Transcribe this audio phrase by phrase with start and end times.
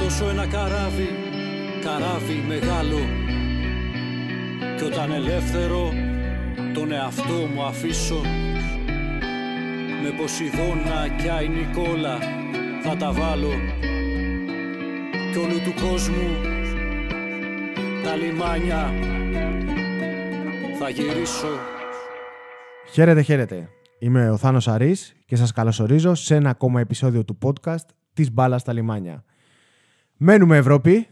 [0.00, 1.08] Θα αρματώσω ένα καράβι,
[1.84, 2.98] καράβι μεγάλο
[4.76, 5.92] Κι όταν ελεύθερο
[6.74, 8.20] τον εαυτό μου αφήσω
[10.02, 12.18] Με Ποσειδώνα κι Άι Νικόλα
[12.82, 13.50] θα τα βάλω
[15.32, 16.28] Κι όλου του κόσμου
[18.04, 18.92] τα λιμάνια
[20.78, 21.58] θα γυρίσω
[22.92, 23.68] Χαίρετε, χαίρετε.
[23.98, 28.60] Είμαι ο Θάνος Αρής και σας καλωσορίζω σε ένα ακόμα επεισόδιο του podcast της μπάλας
[28.60, 29.24] στα λιμάνια.
[30.22, 31.06] Μένουμε Ευρώπη.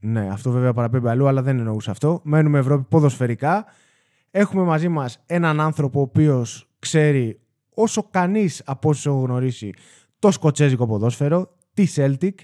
[0.00, 2.20] Ναι, αυτό βέβαια παραπέμπει αλλού, αλλά δεν εννοούσα αυτό.
[2.24, 3.64] Μένουμε Ευρώπη ποδοσφαιρικά.
[4.30, 7.40] Έχουμε μαζί μας έναν άνθρωπο ο οποίος ξέρει
[7.74, 9.72] όσο κανείς από όσους έχω γνωρίσει
[10.18, 12.34] το σκοτσέζικο ποδόσφαιρο, τη Celtic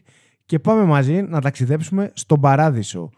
[0.47, 3.11] και πάμε μαζί να ταξιδέψουμε στον Παράδεισο.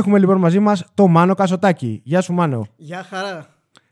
[0.00, 2.00] Έχουμε λοιπόν μαζί μας το Μάνο Κασοτάκη.
[2.04, 2.66] Γεια σου, Μάνο.
[2.76, 3.46] Γεια χαρά.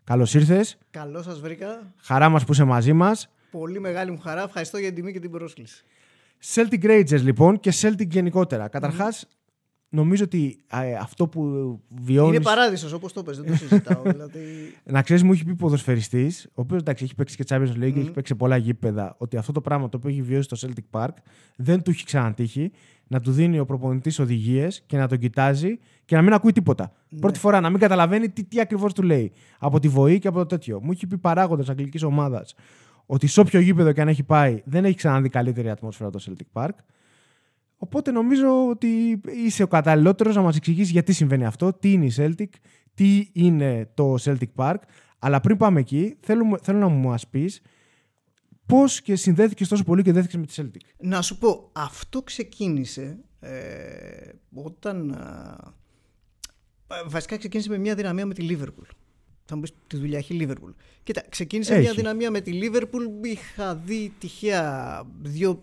[0.05, 0.78] Καλώς ήρθες.
[0.91, 1.92] Καλώς σας βρήκα.
[2.03, 3.28] Χαρά μας που είσαι μαζί μας.
[3.51, 4.42] Πολύ μεγάλη μου χαρά.
[4.42, 5.84] Ευχαριστώ για την τιμή και την πρόσκληση.
[6.55, 8.69] Celtic Rangers λοιπόν και Celtic γενικότερα.
[8.69, 9.27] Καταρχάς,
[9.89, 11.42] νομίζω ότι ε, αυτό που
[11.89, 12.34] βιώνει.
[12.34, 14.03] Είναι παράδεισος όπως το πες, δεν το συζητάω.
[14.12, 14.41] δηλαδή...
[14.84, 18.11] Να ξέρεις, μου έχει πει ποδοσφαιριστής, ο οποίος εντάξει έχει παίξει και Champions League, έχει
[18.11, 21.12] παίξει σε πολλά γήπεδα, ότι αυτό το πράγμα το οποίο έχει βιώσει στο Celtic Park
[21.56, 22.70] δεν του έχει ξανατύχει
[23.06, 26.92] να του δίνει ο προπονητής οδηγίες και να τον κοιτάζει και να μην ακούει τίποτα.
[27.20, 29.33] Πρώτη φορά να μην καταλαβαίνει τι, τι ακριβώς του λέει.
[29.58, 30.80] Από τη βοή και από το τέτοιο.
[30.83, 32.55] Μου έχει πει παράγοντας αγγλικής ομάδας
[33.06, 36.63] ότι σε όποιο γήπεδο και αν έχει πάει δεν έχει ξαναδεί καλύτερη ατμόσφαιρα το Celtic
[36.63, 36.74] Park.
[37.78, 42.12] Οπότε νομίζω ότι είσαι ο καταλληλότερος να μας εξηγήσεις γιατί συμβαίνει αυτό, τι είναι η
[42.16, 42.48] Celtic,
[42.94, 44.77] τι είναι το Celtic Park.
[45.18, 47.61] Αλλά πριν πάμε εκεί, θέλω, θέλω να μου πεις
[48.66, 50.90] πώς και συνδέθηκες τόσο πολύ και δέθηκες με τη Celtic.
[50.98, 53.50] Να σου πω, αυτό ξεκίνησε ε,
[54.55, 55.18] όταν.
[57.06, 58.86] βασικά ξεκίνησε με μια δυναμία με τη Λίβερπουλ.
[59.45, 60.70] Θα μου πεις τη δουλειά έχει Λίβερπουλ.
[61.02, 61.83] Κοίτα, ξεκίνησε Έχει.
[61.83, 63.05] μια δυναμία με τη Λίβερπουλ.
[63.22, 65.62] Είχα δει τυχαία δύο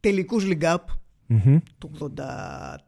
[0.00, 0.74] τελικούς League
[1.30, 1.90] Cup το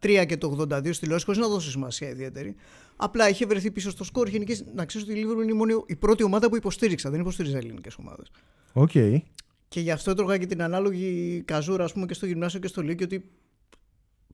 [0.02, 2.54] 83 και το 82 στη Λόση, χωρίς να δώσω σημασία ιδιαίτερη.
[2.96, 4.28] Απλά είχε βρεθεί πίσω στο σκορ.
[4.28, 7.10] Και νικήσει- να ξέρεις ότι η Liverpool είναι η, μόνη, η πρώτη ομάδα που υποστήριξα.
[7.10, 8.30] Δεν υποστήριζα ελληνικές ομάδες.
[8.72, 8.90] Οκ.
[9.68, 12.82] Και γι' αυτό έτρωγα και την ανάλογη καζούρα, ας πούμε, και στο γυμνάσιο και στο
[12.82, 13.24] Λύκειο ότι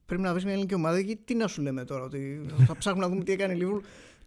[0.06, 0.98] πρέπει να βρεις μια ελληνική ομάδα.
[0.98, 3.80] Γιατί τι να σου λέμε τώρα, ότι θα ψάχνουμε να δούμε τι έκανε η Liverpool.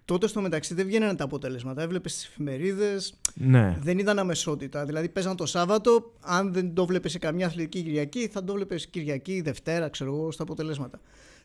[0.06, 1.82] Τότε στο μεταξύ δεν βγαίνανε τα αποτελέσματα.
[1.82, 3.78] Έβλεπες τις εφημερίδες, Ναι.
[3.82, 4.86] δεν ήταν αμεσότητα.
[4.86, 8.88] Δηλαδή παίζαν το Σάββατο, αν δεν το βλέπεις σε καμιά αθλητική Κυριακή, θα το βλέπεις
[8.88, 11.00] Κυριακή ή Δευτέρα, ξέρω εγώ, στα αποτελέσματα.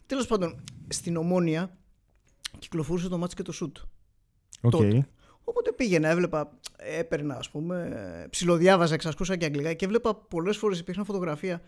[0.07, 1.77] Τέλος πάντων, στην Ομόνια
[2.59, 3.77] κυκλοφορούσε το μάτς και το Shoot.
[4.61, 4.71] Οκ.
[4.71, 5.09] τότε.
[5.45, 6.59] Οπότε πήγαινα, έβλεπα,
[6.99, 11.63] έπαιρνα, ας πούμε, ψιλοδιάβαζα, εξασκούσα και αγγλικά και έβλεπα πολλές φορές υπήρχαν φωτογραφία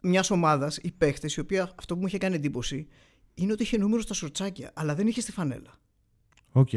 [0.00, 2.86] μιας ομάδας ή παίχτες, η οποία αυτό που μου είχε κάνει εντύπωση
[3.34, 5.80] είναι ότι είχε νούμερο στα σορτσάκια, αλλά δεν είχε στη φανέλα.
[6.52, 6.70] Οκ.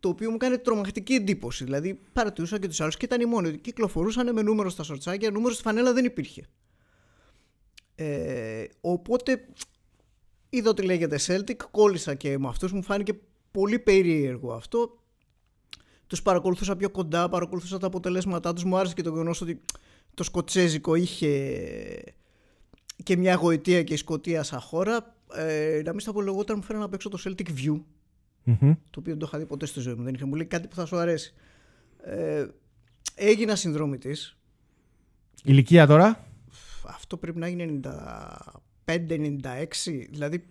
[0.00, 1.64] Το οποίο μου κάνει τρομακτική εντύπωση.
[1.64, 3.48] Δηλαδή, παρατηρούσα και τους άλλους και ήταν οι μόνοι.
[3.48, 6.46] ότι Κυκλοφορούσαν με νούμερο στα σορτσάκια, νούμερο στη φανέλα δεν υπήρχε.
[7.94, 9.44] Ε, οπότε
[10.50, 13.18] είδα ότι λέγεται Celtic, κόλλησα και με αυτούς μου φάνηκε
[13.50, 14.98] πολύ περίεργο αυτό.
[16.06, 18.64] Τους παρακολουθούσα πιο κοντά, παρακολουθούσα τα αποτελέσματά τους.
[18.64, 19.60] Μου άρεσε και το γεγονός ότι
[20.14, 21.34] το σκοτσέζικο είχε
[23.02, 25.16] και μια γοητεία και η Σκοτία σαν χώρα.
[25.34, 27.80] Ε, να μην στα πω εγώ όταν μου φέραν να παίξω το Celtic View,
[28.48, 28.72] Μμμ.
[28.90, 30.02] το οποίο δεν το είχα δει ποτέ στη ζωή μου.
[30.02, 31.34] Δεν είχε μου λέει κάτι που θα σου αρέσει.
[32.02, 32.46] Ε,
[33.14, 34.36] έγινα συνδρομητής.
[35.44, 36.24] Ηλικία τώρα;
[36.86, 37.80] Αυτό πρέπει να γίνει
[38.84, 40.06] 95-96.
[40.10, 40.44] Δηλαδή,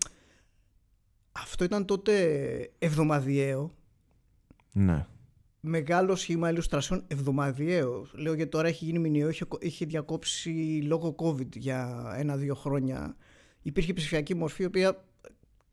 [1.31, 2.13] αυτό ήταν τότε
[2.79, 3.75] εβδομαδιαίο.
[4.73, 5.05] Ναι.
[5.59, 8.07] Μεγάλο σχήμα ηλουστρασιών εβδομαδιαίο.
[8.13, 13.15] Λέω γιατί τώρα έχει γίνει μηνιαίο, είχε, είχε διακόψει λόγω COVID για ένα-δύο χρόνια.
[13.61, 15.06] Υπήρχε ψηφιακή μορφή, η οποία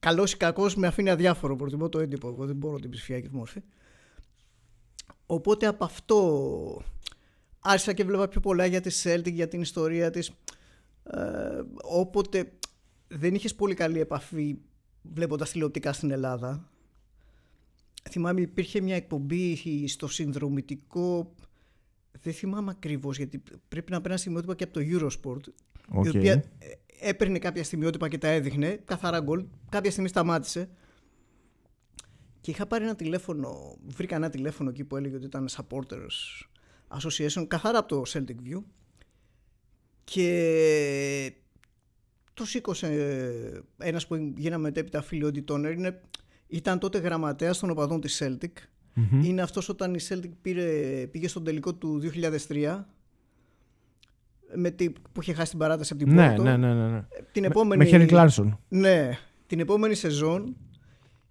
[0.05, 1.57] καλός ή κακός με αφήνει αδιάφορο.
[1.57, 2.29] Προτιμώ το έντυπο.
[2.29, 3.61] Εγώ δεν μπορώ την ψηφιακή μορφή.
[5.27, 6.83] Οπότε από αυτό
[7.61, 10.29] άρχισα και βλέπα πιο πολλά για τη Celtic, για την ιστορία της.
[11.03, 12.53] Ε, όποτε
[13.09, 14.59] δεν είχες πολύ καλή επαφή
[15.03, 16.69] βλέποντας τηλεοπτικά στην Ελλάδα.
[18.11, 21.35] Θυμάμαι υπήρχε μια εκπομπή στο συνδρομητικό
[22.21, 25.53] δεν θυμάμαι ακριβώς γιατί πρέπει να παίρνει στιγμιότυπα και από το Eurosport
[25.89, 26.05] OK.
[26.05, 26.69] η οποία ε,
[27.05, 30.69] έπαιρνε κάποια στιγμιότυπα και τα έδειχνε καθαρά γκολ κάποια στιγμή σταμάτησε.
[32.41, 36.47] Και είχα πάρει ένα τηλέφωνο βρήκα ένα τηλέφωνο εκεί που έλεγε ότι ήταν supporters
[36.99, 38.63] association καθαρά από το Celtic View.
[40.05, 41.33] Και
[42.35, 46.01] το σήκωσε ένας που γίναμε μετέπειτα φίλοι ο Ντιτόνερ είναι
[46.47, 48.53] Ήταν τότε γραμματέας των οπαδών της Celtic.
[49.23, 52.01] Είναι αυτός όταν η Celtic πήρε, πήγε στον τελικό του
[52.49, 52.85] 2003
[54.55, 56.43] με τη, που είχε χάσει την παράταση από την Ναι, Πόρτο.
[56.43, 56.89] ναι, ναι, ναι.
[56.89, 57.05] ναι.
[57.33, 58.59] Την επόμενη, Με Χένι Κλάρσον.
[58.69, 60.57] Ναι, την επόμενη σεζόν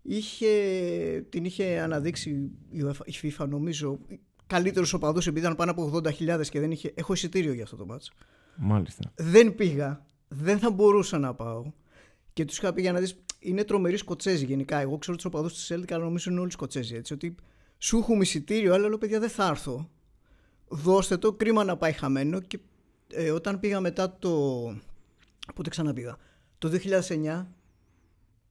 [0.01, 0.48] είχε,
[1.30, 2.30] την είχε αναδείξει
[2.69, 4.00] η UEFA η FIFA νομίζω
[4.48, 6.92] καλύτερου οπαδού επειδή ήταν πάνω από 80.000 και δεν είχε.
[6.95, 8.13] Έχω εισιτήριο για αυτό το μάτσο.
[8.56, 9.12] Μάλιστα.
[9.15, 11.71] Δεν πήγα, δεν θα μπορούσα να πάω.
[12.33, 13.18] Και τους είχα πει για να δεις.
[13.39, 14.80] Είναι τρομεροί Σκοτσέζοι γενικά.
[14.80, 16.95] Εγώ ξέρω τους οπαδούς της Celtic, αλλά νομίζω είναι όλοι Σκοτσέζοι.
[16.95, 17.36] Έτσι, ότι
[17.77, 19.89] σου έχουμε εισιτήριο, αλλά λέω παιδιά δεν θα έρθω.
[20.68, 22.39] Δώστε το, κρίμα να πάει χαμένο.
[22.39, 22.60] Και
[23.15, 24.30] ε, όταν πήγα μετά το.
[25.56, 26.18] Πότε ξαναπήγα.
[26.57, 27.45] Το 2009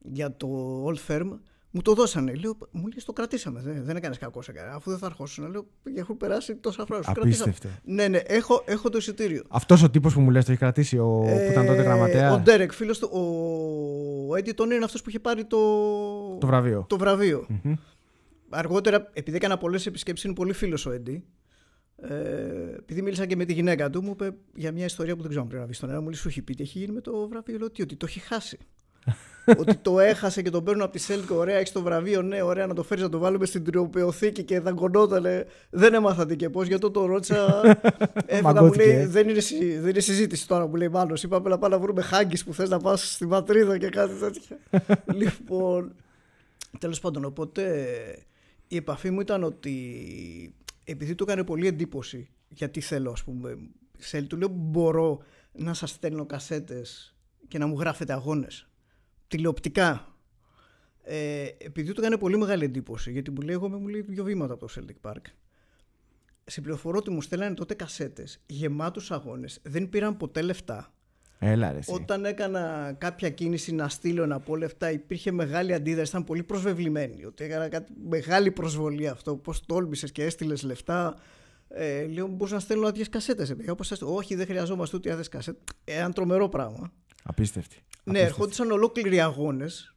[0.03, 0.47] για το
[0.87, 1.29] Old Firm
[1.71, 2.33] μου το δώσανε.
[2.33, 3.61] Λέω, μου λέει το κρατήσαμε.
[3.61, 4.75] Δεν, δεν έκανες κακό σε κανένα.
[4.75, 5.51] Αφού δεν θα αρχόσουν.
[5.51, 5.65] Λέω,
[5.95, 7.03] έχουν περάσει τόσα χρόνια.
[7.05, 7.49] σου κρατήσαμε».
[7.49, 7.79] Απίστευτο.
[7.83, 9.43] Ναι, ναι, έχω, έχω το εισιτήριο.
[9.47, 12.33] Αυτός ο τύπος που μου λες το έχει κρατήσει, ο, που ήταν τότε Ε, γραμματέα;
[12.33, 13.09] Ο Ντέρεκ, φίλος του.
[13.11, 13.19] Ο,
[14.33, 15.57] ο Eddie Tony είναι αυτός που είχε πάρει το,
[16.39, 16.85] Το βραβείο.
[16.89, 17.45] το βραβείο.
[17.63, 17.73] Μμμ.
[18.49, 21.23] Αργότερα, επειδή έκανα πολλές επισκέψεις, είναι πολύ φίλος ο Έντι.
[22.07, 25.29] Ε, επειδή μίλησα και με τη γυναίκα του, μου είπε για μια ιστορία που δεν
[25.29, 26.01] ξέρω αν πρέπει να πει στον αέρα.
[26.01, 27.57] Μου λέει: Σου έχει πει τι έχει γίνει με το βραβείο.
[27.57, 28.57] Λέω: Τι, ότι το έχει χάσει.
[29.57, 31.31] ότι το έχασε και τον παίρνουν από τη Σέλκ.
[31.31, 32.21] Ωραία, έχεις το βραβείο.
[32.21, 35.45] Ναι, ωραία, να το φέρεις να το βάλουμε στην τριοπαιοθήκη και δαγκωνότανε.
[35.69, 37.61] Δεν έμαθα και πώς, γιατί το ρώτησα.
[38.25, 38.85] Έφυγα, μου Μαγκώθηκε.
[38.85, 41.17] λέει: δεν είναι, συ- δεν είναι συζήτηση τώρα που λέει μάλλον.
[41.23, 44.57] Είπαμε να πάμε να βρούμε χάγκης που θες να πας στη Ματρίδα και κάτι τέτοια.
[45.19, 45.95] λοιπόν.
[46.79, 47.85] Τέλος πάντων, οπότε
[48.67, 49.75] η επαφή μου ήταν ότι
[50.83, 53.57] επειδή του έκανε πολύ εντύπωση γιατί θέλω, ας πούμε.
[53.97, 57.15] Σε, του λέω: Μπορώ να σας στέλνω κασέτες
[57.47, 58.67] και να μου γράφετε αγώνες
[59.27, 60.17] τηλεοπτικά.
[61.03, 64.23] Ε, επειδή του έκανε πολύ μεγάλη εντύπωση, γιατί μου λέει: Εγώ είμαι μου λέει, δύο
[64.23, 65.21] βήματα από το Celtic Park.
[66.45, 70.92] Συμπληροφορώ ότι μου στέλνανε τότε κασέτες γεμάτους αγώνες, δεν πήραν ποτέ λεφτά.
[71.45, 71.77] Έλα, ρε.
[71.77, 71.93] εσύ.
[71.93, 76.09] Όταν έκανα κάποια κίνηση να στείλω να πω λεφτά, υπήρχε μεγάλη αντίδραση.
[76.09, 77.25] Ήταν πολύ προσβεβλημένη.
[77.25, 79.35] Ότι έκανα κάτι, μεγάλη προσβολή αυτό.
[79.35, 81.15] Πώς τόλμησες και έστειλες λεφτά.
[81.69, 83.53] Ε, λέω, μπορεί να στέλνω άδειες κασέτες.
[83.69, 85.61] Όπως σας- Όχι, δεν χρειαζόμαστε ούτε άδειες κασέτες.
[85.83, 86.91] Ε, ένα τρομερό πράγμα.
[87.23, 87.75] Απίστευτη.
[87.75, 88.19] Ναι, Απίστευτη.
[88.19, 89.95] ερχόντουσαν ολόκληροι αγώνες.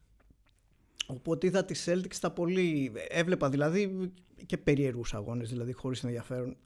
[1.07, 2.91] Οπότε είδα τη Celtics στα πολύ.
[3.07, 4.11] Έβλεπα δηλαδή
[4.45, 6.57] και περίεργου αγώνες, δηλαδή χωρίς ενδιαφέρον.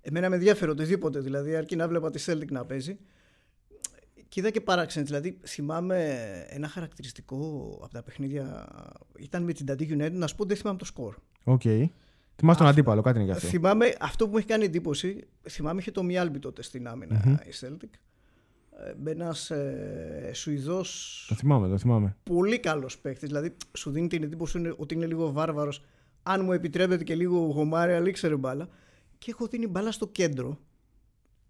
[0.00, 2.98] Εμένα με ενδιαφέρει οτιδήποτε, δηλαδή αρκεί να βλέπα τη Celtic να παίζει.
[4.28, 5.08] Και είδα και παράξενες.
[5.08, 6.14] Δηλαδή, θυμάμαι
[6.48, 8.68] ένα χαρακτηριστικό από τα παιχνίδια.
[9.18, 11.14] Ήταν με την Dundee United, να σου πω δεν θυμάμαι το σκορ.
[11.44, 11.62] Οκ.
[12.36, 13.46] Θυμάσαι τον αντίπαλο, κάτι είναι γι' αυτό.
[13.46, 17.50] Θυμάμαι, αυτό που μου έχει κάνει εντύπωση, θυμάμαι είχε το Μιάλμπι τότε στην αμυνα η
[17.60, 17.88] Celtic.
[18.88, 22.16] Ε, Με ένας ε, Σουηδός Το θυμάμαι, το θυμάμαι.
[22.22, 23.28] πολύ καλός παίκτης.
[23.28, 25.84] Δηλαδή, σου δίνει την εντύπωση είναι- ότι είναι λίγο βάρβαρος.
[26.22, 28.68] Αν μου επιτρέπετε και λίγο γομάρι, αλλά ήξερε μπάλα.
[29.18, 30.58] Και έχω δίνει μπάλα στο κέντρο.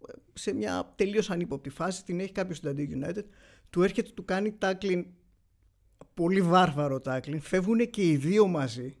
[0.07, 2.03] Ε, Σε μια τελείως ανύποπτη φάση.
[2.03, 3.23] Την έχει κάποιος στην Dundee United.
[3.69, 5.05] Του έρχεται, του κάνει tackling.
[6.13, 7.39] Πολύ βάρβαρο tackling.
[7.39, 8.97] Φεύγουν και οι δύο μαζί.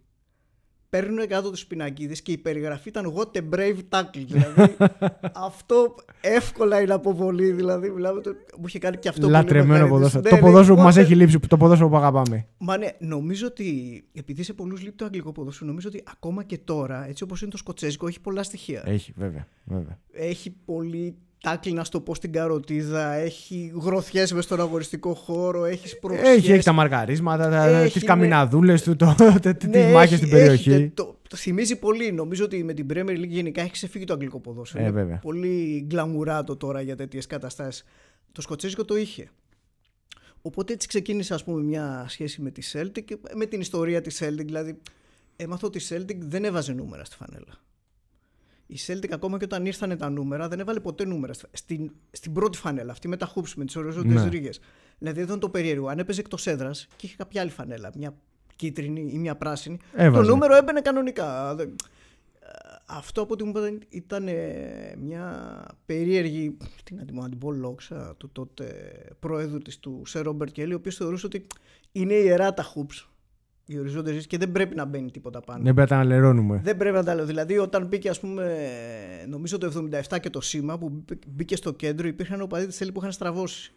[0.89, 4.25] Παίρνουν κάτω τους πινακίδες και η περιγραφή ήταν What a brave tackle.
[4.27, 4.75] Δηλαδή,
[5.47, 7.51] αυτό εύκολα είναι αποβολή.
[7.51, 10.19] Δηλαδή, μιλάμε, το, μου είχε κάνει και αυτό πολύ Λατρεμένο μεγάλη ποδόσφαιρο.
[10.19, 10.41] εντύπωση.
[10.41, 12.47] Το Ναι, ποδόσφαιρο που ναι, μας what a- έχει λείψει, το ποδόσφαιρο που αγαπάμε.
[12.57, 16.57] Μα ναι, νομίζω ότι επειδή σε πολλού λείπει το αγγλικό ποδόσφαιρο, νομίζω ότι ακόμα και
[16.57, 18.83] τώρα, έτσι όπως είναι το σκοτσέζικο, έχει πολλά στοιχεία.
[18.85, 19.47] Έχει, βέβαια.
[19.63, 19.99] βέβαια.
[20.11, 25.99] Έχει πολύ τάκλι να στο πω στην καροτίδα, έχει γροθιές μες στον αγοριστικό χώρο, έχεις
[25.99, 26.27] προξιές.
[26.37, 28.07] Έχει, έχει τα μαργαρίσματα, Έχει, τις ναι.
[28.07, 29.15] καμιναδούλες του, το,
[29.57, 30.71] τις Ναι, μάχες έχει- στην περιοχή.
[30.71, 32.11] έχει, το, το θυμίζει πολύ.
[32.11, 34.83] Νομίζω ότι με την Premier League γενικά έχει ξεφύγει το αγγλικό ποδόσφαιρο.
[34.83, 35.17] Ε, Είναι βέβαια.
[35.17, 37.83] Πολύ γκλαμουράτο τώρα για τέτοιες καταστάσεις.
[38.31, 39.29] Το σκοτσέζικο το είχε.
[40.41, 43.03] Οπότε έτσι ξεκίνησε ας πούμε μια σχέση με τη Celtic,
[43.35, 44.77] με την ιστορία της Celtic, δηλαδή
[45.35, 47.53] έμαθα ότι η Celtic δεν έβαζε νούμερα στη φανέλα.
[48.67, 52.33] Η Celtic ακόμα και όταν ήρθανε τα νούμερα δεν έβαλε ποτέ νούμερα στη- στην, στην
[52.33, 54.29] πρώτη φανέλα, αυτή με τα hoops, με τις οριζόντιες Ναι.
[54.29, 54.59] ρίγες.
[54.97, 58.15] Δηλαδή εδώ είναι το περίεργο, αν έπαιζε εκτός έδρας και είχε κάποια άλλη φανέλα, μια
[58.55, 60.23] κίτρινη ή μια πράσινη, Έβαζε.
[60.25, 61.55] το νούμερο έμπαινε κανονικά.
[61.55, 61.75] Δεν-
[62.89, 67.37] Αυτό από ό,τι μου είπατε ήταν ε, μια περίεργη, τι να την πω, να την
[67.37, 68.65] πω λόγξα του τότε
[69.19, 71.47] πρόεδρου της του Σερ Ρόμπερτ Κέλλη, ο οποίος θεωρούσε ότι
[71.91, 73.07] είναι ιερά τα hoops,
[73.67, 75.63] οι οριζόντιες ρίγες, και δεν πρέπει να μπαίνει τίποτα πάνω.
[75.63, 76.59] Δεν πρέπει να τα αναλερώνουμε.
[76.63, 77.25] Δεν πρέπει να τα λέω.
[77.25, 78.55] Δηλαδή, όταν μπήκε, ας πούμε,
[79.29, 79.67] νομίζω το
[80.09, 83.71] 77 και το σήμα που μπήκε στο κέντρο, υπήρχαν οπαδοί τη Θέλη που είχαν στραβώσει.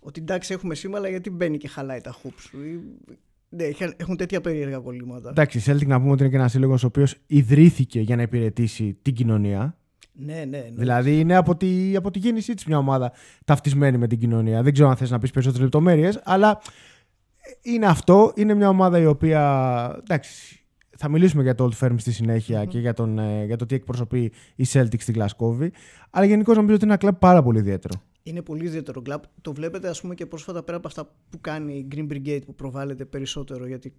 [0.00, 2.54] Ότι εντάξει, έχουμε σήμα, αλλά γιατί μπαίνει και χαλάει τα hoops.
[2.58, 3.12] Ή-
[3.48, 5.28] Ναι, είχαν- έχουν τέτοια περίεργα κολλήματα.
[5.30, 8.22] Εντάξει, η Celtic να πούμε ότι είναι και ένας σύλλογος ο οποίος ιδρύθηκε για να
[8.22, 9.76] υπηρετήσει την κοινωνία.
[10.12, 10.66] Ναι, ναι, ναι.
[10.72, 13.12] Δηλαδή είναι από τη, από τη γέννησή της μια ομάδα
[13.44, 14.62] ταυτισμένη με την κοινωνία.
[14.62, 16.60] Δεν ξέρω αν θες να πεις περισσότερες λεπτομέρειες, αλλά
[17.62, 18.32] είναι αυτό.
[18.34, 19.96] Είναι μια ομάδα η οποία.
[20.00, 20.62] Εντάξει,
[20.96, 23.74] θα μιλήσουμε για το Old Firm στη συνεχεια και για, τον, ε, για το τι
[23.74, 25.72] εκπροσωπεί η Celtic στην Γλασκόβη.
[26.10, 28.02] Αλλά γενικώς νομίζω ότι είναι ένα κλαμπ πάρα πολύ ιδιαίτερο.
[28.22, 29.22] Είναι πολύ ιδιαίτερο κλαμπ.
[29.40, 32.54] Το βλέπετε ας πούμε και πρόσφατα πέρα από αυτά που κάνει η Green Brigade που
[32.54, 33.92] προβάλλεται περισσότερο γιατί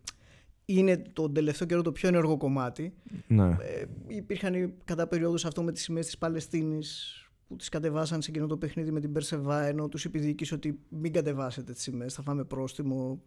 [0.66, 2.94] είναι το τελευταίο καιρό το πιο ενεργό κομμάτι.
[3.28, 3.46] Ναι.
[3.46, 8.48] Ε, υπήρχαν κατά περίοδους αυτό με τις σημαίες της Παλαιστίνης που τις κατεβάσαν σε εκείνο
[8.48, 12.14] το παιχνίδι με την Περσεβά ενώ τους είπε η διοίκηση ότι μην κατεβάσετε τις σημαίες,
[12.14, 13.22] θα φάμε πρόστιμο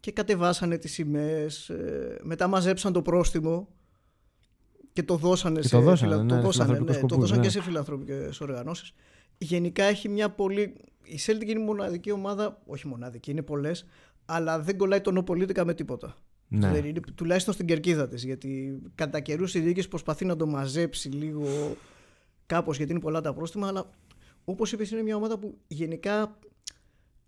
[0.00, 3.68] και κατεβάσανε τις σημαίες ε, μετά μαζέψαν το πρόστιμο
[4.92, 7.08] και το δώσανε, Και σε, το δώσανε, φιλα- ναι, το σε δώσανε, φιλανθρωπικούς ναι, το
[7.08, 7.46] σκοπούς, δώσανε ναι.
[7.46, 8.92] και σε φιλανθρωπικές οργανώσεις
[9.38, 13.86] γενικά έχει μια πολύ η Celtic είναι η μοναδική ομάδα όχι μοναδική, είναι πολλές
[14.24, 16.16] αλλά δεν κολλάει τον οπολίτικα με τίποτα
[16.48, 16.70] Ναι.
[16.70, 21.08] δεν είναι, τουλάχιστον στην κερκίδα της γιατί κατά καιρούς η διοίκηση προσπαθεί να το μαζέψει
[21.08, 21.76] λίγο
[22.46, 23.90] κάπως γιατί είναι πολλά τα πρόστιμα αλλά
[24.44, 26.38] όπως είπες είναι μια ομάδα που γενικά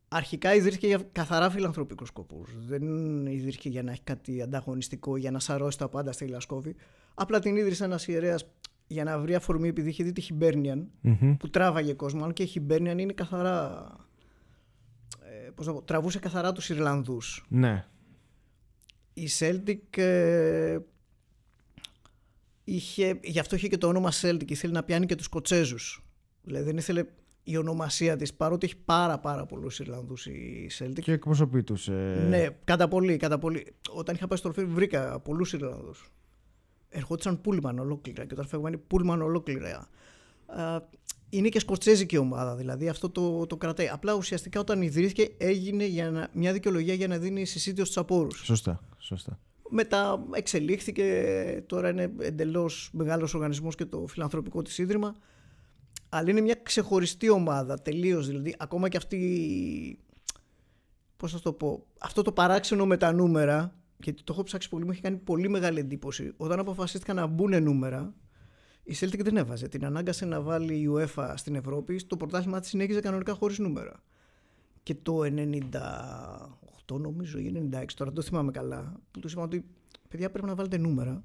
[0.09, 5.39] αρχικά ιδρύθηκε για καθαρά φιλανθρωπικούς σκοπούς δεν ιδρύθηκε για να έχει κάτι ανταγωνιστικό για να
[5.39, 6.75] σαρώσει τα πάντα στη Γλασκόβη
[7.15, 8.47] απλά την ίδρυσε ένας ιερέας
[8.87, 11.37] για να βρει αφορμή επειδή είχε δει τη Χιμπέρνιαν Μμμ.
[11.37, 13.87] που τράβαγε κόσμο αν και η Χιμπέρνιαν είναι καθαρά
[15.23, 17.87] ε, πώς να πω, τραβούσε καθαρά τους Ιρλανδούς Ναι.
[19.15, 20.79] η Celtic ε,
[22.67, 26.07] είχε, γι' αυτό είχε και το όνομα Celtic ήθελε να πιάνει και τους Σκοτσέζους
[26.47, 27.05] δηλαδή δεν ήθελε
[27.43, 31.89] η ονομασία της παρότι έχει πάρα πάρα πολλούς Ιρλανδούς η Celtic Και εκπροσωπεί τους.
[31.89, 32.27] Ε...
[32.29, 33.75] ναι, κατά πολύ, κατά πολύ.
[33.91, 36.11] Όταν είχα πάει στο Ορφύρι βρήκα πολλούς Ιρλανδούς.
[36.89, 39.89] Ερχόντουσαν πούλμαν ολόκληρα και όταν φεύγανε πούλμαν ολόκληρα.
[40.47, 40.81] Α,
[41.29, 43.89] Είναι και σκοτσέζικη ομάδα, δηλαδή αυτό το, το κρατάει.
[43.89, 48.45] Απλά ουσιαστικά όταν ιδρύθηκε έγινε για να, μια δικαιολογία για να δίνει συσίτιο στους απόρους.
[48.45, 48.81] Σωστά.
[48.99, 49.39] Σωστά.
[49.71, 55.17] Μετά εξελίχθηκε, τώρα είναι εντελώς μεγάλος οργανισμός και το φιλανθρωπικό της ίδρυμα.
[56.09, 58.55] Αλλά είναι μια ξεχωριστή ομάδα, τελείως δηλαδή.
[58.59, 59.99] Ακόμα και αυτή,
[61.17, 64.85] πώς θα το πω, αυτό το παράξενο με τα νούμερα, γιατί το έχω ψάξει πολύ,
[64.85, 66.33] μου έχει κάνει πολύ μεγάλη εντύπωση.
[66.37, 68.15] Όταν αποφασίστηκαν να μπουν νούμερα,
[68.83, 69.69] η Celtic δεν έβαζε.
[69.69, 71.97] Την ανάγκασε να βάλει η UEFA στην Ευρώπη.
[72.07, 74.03] Το πρωτάθλημα της συνέχιζε κανονικά χωρίς νούμερα.
[74.83, 75.25] Και το
[76.93, 79.65] 98 νομίζω ή 96, τώρα δεν το θυμάμαι καλά, που του είπαν ότι
[80.09, 81.23] παιδιά πρέπει να βάλετε νούμερα.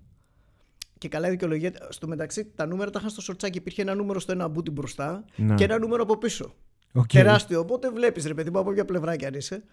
[0.97, 1.73] Και καλά η δικαιολογία.
[1.89, 3.57] Στο μεταξύ τα νούμερα τα είχαν στο σορτσάκι.
[3.57, 5.55] Υπήρχε ένα νούμερο στο ένα μπούτι μπροστά Ναι.
[5.55, 6.53] και ένα νούμερο από πίσω.
[6.93, 7.07] Οκ.
[7.07, 7.59] Τεράστιο.
[7.59, 9.63] Οπότε βλέπεις ρε παιδί μου από ποια πλευρά κι αν είσαι.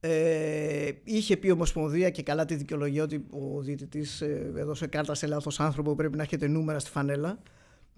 [0.00, 5.14] Ε, είχε πει η Ομοσπονδία και καλά τη δικαιολογία ότι ο διαιτητής ε, έδωσε κάρτα
[5.14, 5.94] σε λάθος άνθρωπο.
[5.94, 7.38] Πρέπει να έχετε νούμερα στη φανέλα.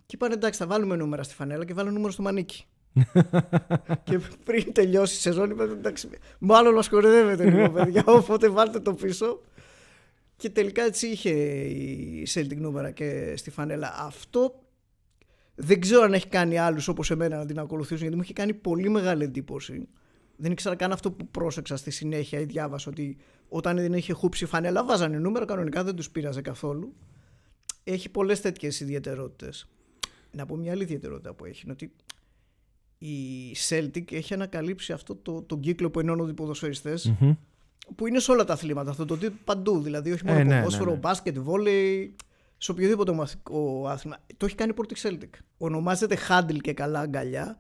[0.07, 2.65] Και είπαν εντάξει, θα βάλουμε νούμερα στη φανέλα και βάλουν νούμερο στο μανίκι.
[4.05, 6.09] και πριν τελειώσει η σεζόν, είπαν εντάξει,
[6.39, 8.05] μάλλον μας κοροϊδεύετε λίγο, παιδιά.
[8.07, 9.41] Οπότε βάλτε το πίσω.
[10.37, 13.95] Και τελικά έτσι είχε η Celtic νούμερα και στη φανέλα.
[13.99, 14.63] Αυτό
[15.55, 18.55] δεν ξέρω αν έχει κάνει άλλους όπως εμένα να την ακολουθήσουν γιατί μου είχε κάνει
[18.55, 19.89] πολύ μεγάλη εντύπωση.
[20.37, 23.17] Δεν ήξερα καν αυτό που πρόσεξα στη συνέχεια ή διάβασα ότι
[23.49, 26.95] όταν δεν είχε χούψει η φανέλα βάζανε νούμερα κανονικά δεν τους πείραζε καθόλου.
[27.85, 29.69] Έχει πολλές τέτοιες ιδιαιτερότητες.
[30.31, 31.93] Να πω μια άλλη ιδιαιτερότητα που έχει είναι ότι
[33.07, 37.33] η Celtic έχει ανακαλύψει αυτό το, τον κύκλο που ενώνονται οι ποδοσφαιριστές Μμμ.
[37.97, 39.81] που είναι σε όλα τα αθλήματα αυτό το τύπο παντού.
[39.81, 40.99] Δηλαδή, όχι μόνο Ε, ναι, ποδόσφαιρο, ναι, ναι.
[40.99, 42.15] μπάσκετ, βόλεϊ,
[42.57, 44.17] σε οποιοδήποτε μαθητικό άθλημα.
[44.37, 45.39] Το έχει κάνει πρώτη Celtic.
[45.59, 47.59] Ονομάζεται Handel και καλά αγκαλιά.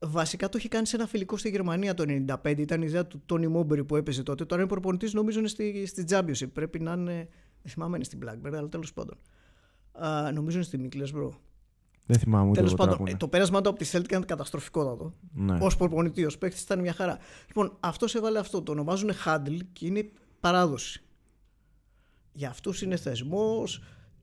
[0.00, 2.04] Βασικά το έχει κάνει σε ένα φιλικό στη Γερμανία το
[2.42, 2.58] 95.
[2.58, 4.44] Ήταν η ιδέα του Τόνι Μόμπερι που έπαιζε τότε.
[4.44, 6.48] Τώρα είναι προπονητής, νομίζω είναι στη, στη Championship.
[6.52, 7.28] Πρέπει να είναι.
[7.62, 9.18] Δεν θυμάμαι αν είναι στην Blackbird, αλλά τέλος πάντων.
[9.92, 11.32] Α, νομίζω είναι στη Middlesbrough.
[12.08, 13.18] Δεν θυμάμαι ούτε Τέλος εγώ πάντων, τώρα που ε, είναι.
[13.18, 15.14] το πέρασμα του από τη Celtic ήταν καταστροφικότατο.
[15.32, 15.58] Ναι.
[15.60, 17.18] Ω προπονητής, ως παίκτης ήταν μια χαρά.
[17.46, 18.62] Λοιπόν, αυτός έβαλε αυτό.
[18.62, 20.10] Το ονομάζουν Handle και είναι
[20.40, 21.02] παράδοση.
[22.32, 23.82] Για αυτού είναι θεσμός,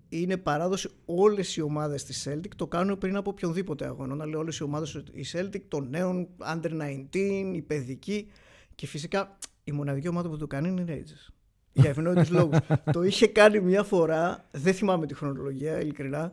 [0.09, 0.89] είναι παράδοση.
[1.05, 4.13] Όλες οι ομάδες της Celtic το κάνουν πριν από οποιονδήποτε αγώνα.
[4.13, 8.27] Όταν λέω όλες οι ομάδες, η Celtic των νέων, under 19, η παιδική.
[8.75, 11.33] Και φυσικά η μοναδική ομάδα που το κάνει είναι οι Rangers.
[11.71, 12.57] Για ευνόητους λόγους.
[12.93, 16.31] το είχε κάνει μια φορά, δεν θυμάμαι τη χρονολογία, ειλικρινά,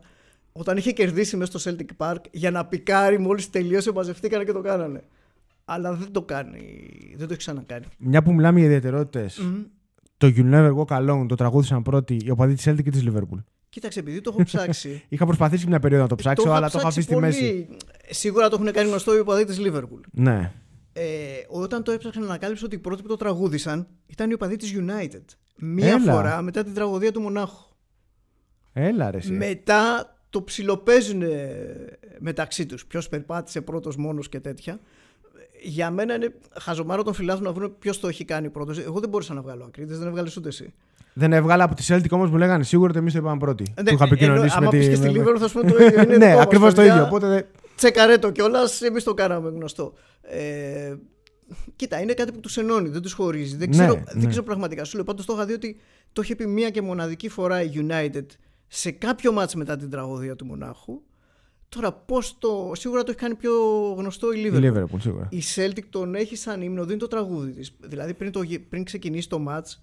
[0.53, 4.61] όταν είχε κερδίσει μέσα στο Celtic Park για να πικάρει μόλις τελείωσε, μαζευτήκανε και το
[4.61, 5.03] κάνανε.
[5.65, 7.85] Αλλά δεν το κάνει, δεν το έχει ξανακάνει.
[7.97, 9.41] Μια που μιλάμε για ιδιαιτερότητες,
[10.17, 13.43] το You Never Walk Alone το τραγούδισαν πρώτοι οι οπαδοί της Celtic και της Liverpool.
[13.69, 15.03] Κοίταξε, επειδή το έχω ψάξει.
[15.09, 17.65] Είχα προσπαθήσει μια περίοδο να το ψάξω, είχα αλλά το είχα ψάξει αφήσει στη μέση.
[17.65, 17.77] πολύ.
[18.09, 20.01] Σίγουρα το έχουν κάνει γνωστό οι οπαδοί της Liverpool.
[20.11, 20.51] Ναι.
[20.93, 21.03] Ε,
[21.47, 24.73] όταν το έψαξα να ανακάλυψα ότι οι πρώτοι που το τραγούδισαν ήταν οι οπαδοί της
[24.77, 25.21] United.
[25.57, 26.13] Μία Έλα.
[26.13, 27.73] φορά μετά την τραγωδία του Μονάχου.
[28.73, 29.17] Έλα ρε.
[29.17, 29.31] εσύ.
[29.31, 31.21] Μετά το ψιλοπαίζουν
[32.19, 32.85] μεταξύ τους.
[32.85, 34.79] Ποιος περπάτησε πρώτος μόνος και τέτοια.
[35.63, 38.79] Για μένα είναι χαζομάρο των φιλάθλων να βρουν ποιος το έχει κάνει πρώτος.
[38.79, 40.73] Εγώ δεν μπορούσα να βγάλω ακρίτες, δεν έβγαλες ούτε εσύ.
[41.13, 43.73] Δεν έβγαλα από τη Celtic όμως μου λέγανε σίγουρα ότι εμείς το είπαμε πρώτοι.
[43.77, 44.89] Ναι, Του είχα επικοινωνήσει ενώ, με άμα πεις τη.
[44.89, 46.01] και στη με- Liverpool θα σου πω το ίδιο.
[46.01, 46.93] Είναι Ναι, δικό μας, ακριβώς το παιδιά.
[46.93, 47.05] ίδιο.
[47.05, 47.27] Οπότε.
[47.27, 49.93] δεν- Τσεκαρέ το κιόλας, εμείς το κάναμε γνωστό.
[50.21, 50.95] Ε,
[51.75, 53.55] κοίτα, είναι κάτι που τους ενώνει, δεν τους χωρίζει.
[53.55, 54.03] Δεν Ναι, ξέρω, ναι.
[54.21, 54.83] δεν ξέρω πραγματικά.
[54.83, 55.77] Σου λέω πάντως το είχα δει ότι
[56.13, 58.25] το είχε πει μία και μοναδική φορά η United
[58.75, 61.01] σε κάποιο μάτς μετά την τραγωδία του Μονάχου.
[61.69, 62.71] Τώρα πώς το.
[62.75, 63.51] Σίγουρα το έχει κάνει πιο
[63.97, 64.73] γνωστό η Η Liverpool.
[64.73, 65.27] Liverpool σίγουρα.
[65.31, 67.75] Η Celtic τον έχει σαν ύμνο, δίνει το τραγούδι της.
[67.79, 69.77] Δηλαδή πριν, το, γε- πριν ξεκινήσει το match,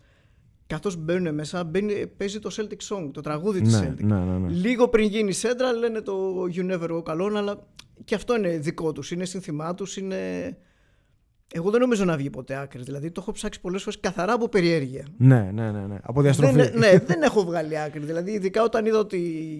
[0.66, 4.04] καθώς μπαίνουν μέσα, μπαίνει, παίζει το Celtic Song, το τραγούδι της Ναι, Celtic.
[4.04, 4.48] ναι, ναι, ναι.
[4.52, 7.66] Λίγο πριν γίνει σέντρα λένε το You Never Walk Alone, αλλά
[8.04, 9.10] και αυτό είναι δικό τους.
[9.10, 9.96] Είναι σύνθημά τους.
[9.96, 10.16] Είναι...
[11.54, 12.82] Εγώ δεν νομίζω να βγει ποτέ άκρη.
[12.82, 15.06] Δηλαδή το έχω ψάξει πολλές φορές καθαρά από περιέργεια.
[15.16, 15.98] Ναι, ναι, ναι, ναι.
[16.02, 16.54] Από διαστροφή.
[16.54, 18.04] Δεν, ναι, δεν έχω βγάλει άκρη.
[18.04, 19.16] Δηλαδή, ειδικά όταν είδα ότι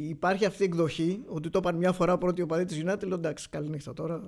[0.09, 3.49] υπάρχει αυτή η εκδοχή, ότι το είπαν μια φορά πρώτη οπαδή της United, λέω εντάξει,
[3.49, 4.21] καληνύχτα τώρα.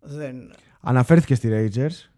[0.00, 0.36] Δεν.
[0.80, 2.10] Αναφέρθηκε στη Rangers.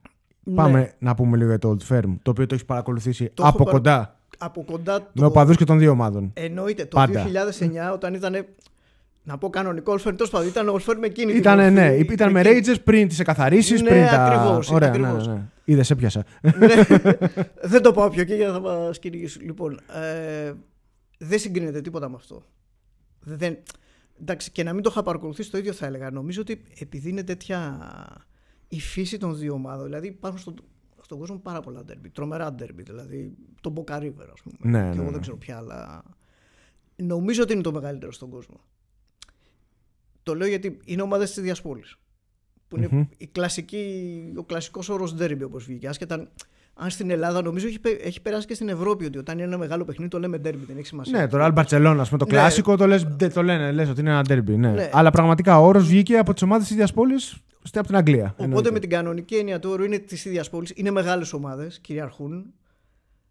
[0.43, 0.55] Ναι.
[0.55, 3.49] Πάμε να πούμε λίγο για το Old Firm, το οποίο το έχεις παρακολουθήσει Το έχω
[3.49, 5.27] από παρα- κοντά Από κοντά με το.
[5.27, 6.31] οπαδούς και των δύο ομάδων.
[6.35, 7.25] Εννοείται το Πάντα.
[7.25, 8.47] 2009 όταν ήταν.
[9.23, 11.75] Να πω κανονικό All Firm, τέλο πάντων ήταν All Firm με εκείνη την Ήτανε, μορφή,
[11.75, 13.83] ναι, ήταν με εκείνη- Rangers πριν τις εκαθαρίσεις.
[13.83, 14.25] Ναι, πριν τα...
[14.25, 15.27] ακριβώς, Ωραία, ακριβώς.
[15.27, 15.49] ναι, ναι, ναι.
[15.65, 16.25] Είδε, έπιασα.
[16.43, 16.51] Ναι.
[17.63, 19.43] δεν το πάω πιο εκεί για να θα μα κυνηγήσουν.
[19.45, 20.53] Λοιπόν, ε,
[21.19, 22.43] δεν συγκρίνεται τίποτα με αυτό.
[23.21, 23.59] Δεν,
[24.21, 26.11] εντάξει, και να μην το είχα παρακολουθήσει το ίδιο θα έλεγα.
[26.11, 27.79] Νομίζω ότι επειδή είναι τέτοια
[28.69, 30.55] η φύση των δύο ομάδων, δηλαδή υπάρχουν στον,
[31.03, 34.57] στον κόσμο πάρα πολλά ντέρμπι, τρομερά ντέρμπι, δηλαδή το Boca River, ας πούμε.
[34.61, 35.11] Ναι, και ναι, εγώ ναι.
[35.11, 36.03] δεν ξέρω ποια άλλα.
[36.97, 38.61] Νομίζω ότι είναι το μεγαλύτερο στον κόσμο.
[40.23, 41.83] Το λέω γιατί είναι ομάδες της ίδια πόλη.
[42.69, 43.05] Που είναι Μμμ.
[43.17, 45.89] η κλασική, ο κλασικός όρος ντέρμπι όπως βγήκε.
[45.89, 46.29] Άσχετα
[46.75, 49.59] αν στην Ελλάδα νομίζω έχει, πε- έχει περάσει και στην Ευρώπη ότι όταν είναι ένα
[49.59, 51.19] μεγάλο παιχνίδι το λέμε ντέρμπι, δεν έχει σημασία.
[51.19, 52.31] Ναι, το Real Barcelona, ας πούμε, το Ναι.
[52.31, 54.45] κλασικό το, λες, δεν το λένε, λες ότι είναι ένα derby.
[54.57, 54.71] Ναι.
[54.73, 54.91] Ναι.
[54.93, 57.15] Αλλά πραγματικά ο όρος βγήκε από τις ομάδες της ίδια πόλη
[57.75, 58.25] από την Αγγλία.
[58.25, 58.71] Οπότε εννοείται.
[58.71, 60.67] με την κανονική έννοια του όρου είναι της ίδια πόλη.
[60.75, 62.53] Είναι μεγάλες ομάδες, κυριαρχούν.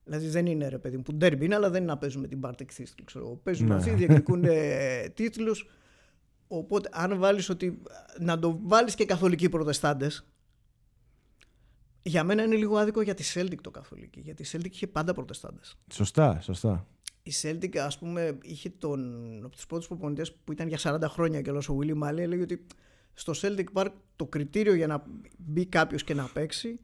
[0.04, 2.28] Δηλαδή δεν είναι ρε παιδί μου που ντέρμπι είναι, αλλά δεν είναι να παίζουν με
[2.28, 3.02] την Bartek Thistle.
[3.06, 3.26] Ξέρω.
[3.26, 3.40] εγώ.
[3.44, 3.74] Παίζουν Ναι.
[3.74, 4.44] μαζί, διεκδικούν
[5.16, 5.68] τίτλους.
[6.52, 7.82] Οπότε αν βάλεις ότι.
[8.20, 10.26] Να το βάλεις και καθολικοί προτεστάντες.
[12.02, 14.20] Για μένα είναι λίγο άδικο για τη Celtic το καθολική.
[14.20, 15.78] Γιατί η Celtic είχε πάντα προτεστάντες.
[15.94, 16.88] Σωστά, σωστά.
[17.24, 19.36] Η Celtic, ας πούμε, είχε τον.
[19.46, 22.66] από τους πρώτους προπονητές που ήταν για 40 χρόνια και ο Willy Μάλι έλεγε ότι
[23.14, 25.04] στο Celtic Park το κριτήριο για να
[25.38, 26.80] μπει κάποιος και να παίξει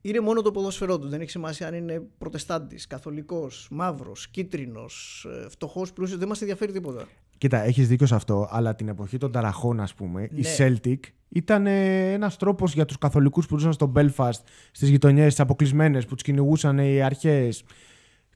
[0.00, 1.08] είναι μόνο το ποδόσφαιρό του.
[1.08, 6.18] Δεν έχει σημασία αν είναι προτεστάντης, καθολικός, μαύρος, κίτρινος, φτωχός, πλούσιος.
[6.18, 7.08] Δεν μας ενδιαφέρει τίποτα.
[7.38, 10.48] Κοίτα, έχεις δίκιο σε αυτό, αλλά την εποχή των ταραχών, ας πούμε, η Ναι.
[10.58, 10.98] Celtic
[11.28, 14.30] ήταν ένας τρόπος για τους καθολικούς που ζούσαν στο Belfast,
[14.70, 17.64] στις γειτονιές, τις αποκλεισμένες, που τους κυνηγούσαν οι αρχές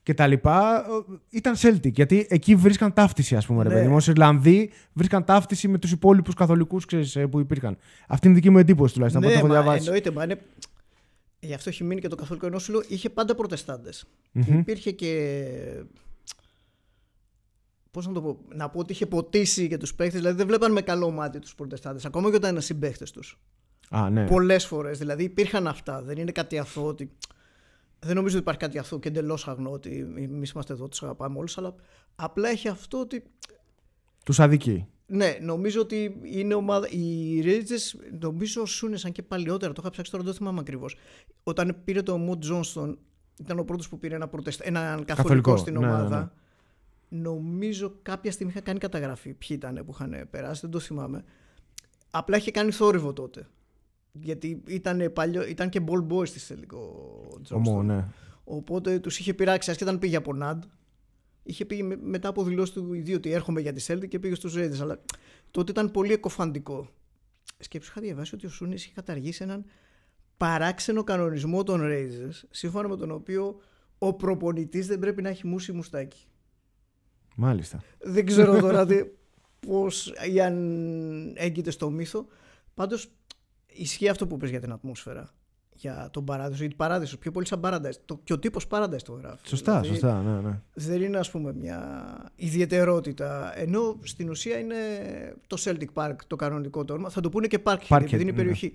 [0.03, 0.31] κτλ.
[1.29, 3.75] Ήταν Celtic, γιατί εκεί βρίσκαν ταύτιση, ας πούμε, ρε Ναι.
[3.75, 3.95] παιδί μου.
[3.95, 6.85] Ως Ιρλανδοί βρίσκαν ταύτιση με τους υπόλοιπους καθολικούς
[7.29, 7.77] που υπήρχαν.
[8.07, 9.23] Αυτή είναι η δική μου εντύπωση τουλάχιστον.
[9.23, 9.85] από ό,τι ναι, έχω μα διαβάσει.
[9.85, 10.41] εννοείται, μα είναι.
[11.39, 14.05] Γι' αυτό έχει μείνει και το καθολικό ενώ σου λέω είχε πάντα προτεστάντες.
[14.31, 14.59] Μμμ.
[14.59, 15.43] Υπήρχε και.
[17.93, 20.71] Πώς να το πω, να πω ότι είχε ποτίσει και τους παίχτε, δηλαδή δεν βλέπαν
[20.71, 23.39] με καλό μάτι τους προτεστάντε, ακόμα και όταν ήταν συμπαίχτε τους.
[23.89, 24.25] Α, ναι.
[24.25, 24.97] Πολλές φορές.
[24.97, 26.01] Δηλαδή υπήρχαν αυτά.
[26.01, 27.11] Δεν είναι κάτι αθώο ότι.
[27.99, 31.37] Δεν νομίζω ότι υπάρχει κάτι αθώο και εντελώς αγνό ότι εμείς είμαστε εδώ, τους αγαπάμε
[31.37, 31.75] όλους, αλλά
[32.15, 33.23] απλά έχει αυτό ότι.
[34.25, 34.87] Τους αδικεί.
[35.05, 36.87] Ναι, νομίζω ότι είναι ομάδα.
[36.89, 39.73] Οι Rangers νομίζω σούνεσαν και παλιότερα.
[39.73, 40.95] Το είχα ψάξει τώρα, δεν το θυμάμαι ακριβώς.
[41.43, 42.99] Όταν πήρε το Μουτ Τζόνστον,
[43.39, 44.63] ήταν ο πρώτος που πήρε ένα προτεστα...
[44.67, 46.19] έναν καθολικό, Καθολικό, στην ναι, ναι, ομάδα.
[46.19, 46.27] ναι.
[47.15, 49.33] Νομίζω κάποια στιγμή είχα κάνει καταγραφή.
[49.33, 51.23] Ποιοι ήταν που είχαν περάσει, δεν το θυμάμαι.
[52.11, 53.47] Απλά είχε κάνει θόρυβο τότε.
[54.11, 56.79] Γιατί ήταν, παλιό, ήταν και ball boy στη τελικό
[57.43, 57.73] Τζόνστον.
[57.73, 58.05] Ομό, ναι.
[58.43, 60.59] Οπότε τους είχε πειράξει, ασχετά αν πήγε από NAD.
[61.43, 64.35] Είχε πει με- μετά από δηλώσεις του ιδίου ότι έρχομαι για τη Celtic και πήγε
[64.35, 64.79] στους Raiders.
[64.81, 65.01] Αλλά
[65.51, 66.89] τότε ήταν πολύ εκοφαντικό.
[67.59, 69.65] Σκέψου, είχα διαβάσει ότι ο Σούνης είχε καταργήσει έναν
[70.37, 73.59] παράξενο κανονισμό των Raiders, σύμφωνα με τον οποίο
[73.97, 76.27] ο προπονητής δεν πρέπει να έχει μουσι μουστάκι.
[77.35, 77.83] Μάλιστα.
[77.99, 78.95] Δεν ξέρω τώρα τι,
[79.67, 80.55] πώς ή αν
[81.35, 82.25] έγκυται στο μύθο.
[82.73, 83.11] Πάντως
[83.67, 85.29] ισχύει αυτό που πες για την ατμόσφαιρα.
[85.75, 86.59] Για τον παράδεισο.
[86.59, 87.95] Γιατί παράδεισο πιο πολύ σαν Paradise.
[88.05, 89.47] Το, και ο τύπος Paradise το γράφει.
[89.47, 90.21] Σωστά, Δηλαδή, σωστά.
[90.21, 90.59] Ναι, ναι.
[90.73, 91.81] Δεν είναι ας πούμε μια
[92.35, 93.59] ιδιαιτερότητα.
[93.59, 94.75] Ενώ στην ουσία είναι
[95.47, 97.09] το Celtic Park το κανονικό το όνομα.
[97.09, 98.37] Θα το πούνε και Parkhead, Parkhead, επειδή είναι ναι.
[98.37, 98.73] περιοχή.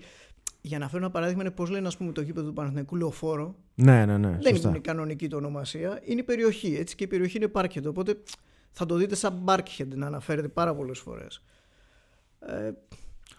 [0.61, 3.55] Για να φέρω ένα παράδειγμα είναι πώς λένε ας πούμε το γήπεδο του Παναθηναϊκού Λεωφόρο.
[3.75, 4.37] Ναι, ναι, ναι.
[4.41, 4.69] Δεν Σωστά.
[4.69, 5.99] είναι κανονική το ονομασία.
[6.03, 6.75] Είναι περιοχή.
[6.75, 7.85] Έτσι και η περιοχή είναι Parkhead.
[7.87, 8.17] Οπότε
[8.71, 11.41] θα το δείτε σαν Barkhead να αναφέρεται πάρα πολλές φορές.
[12.39, 12.71] Ε,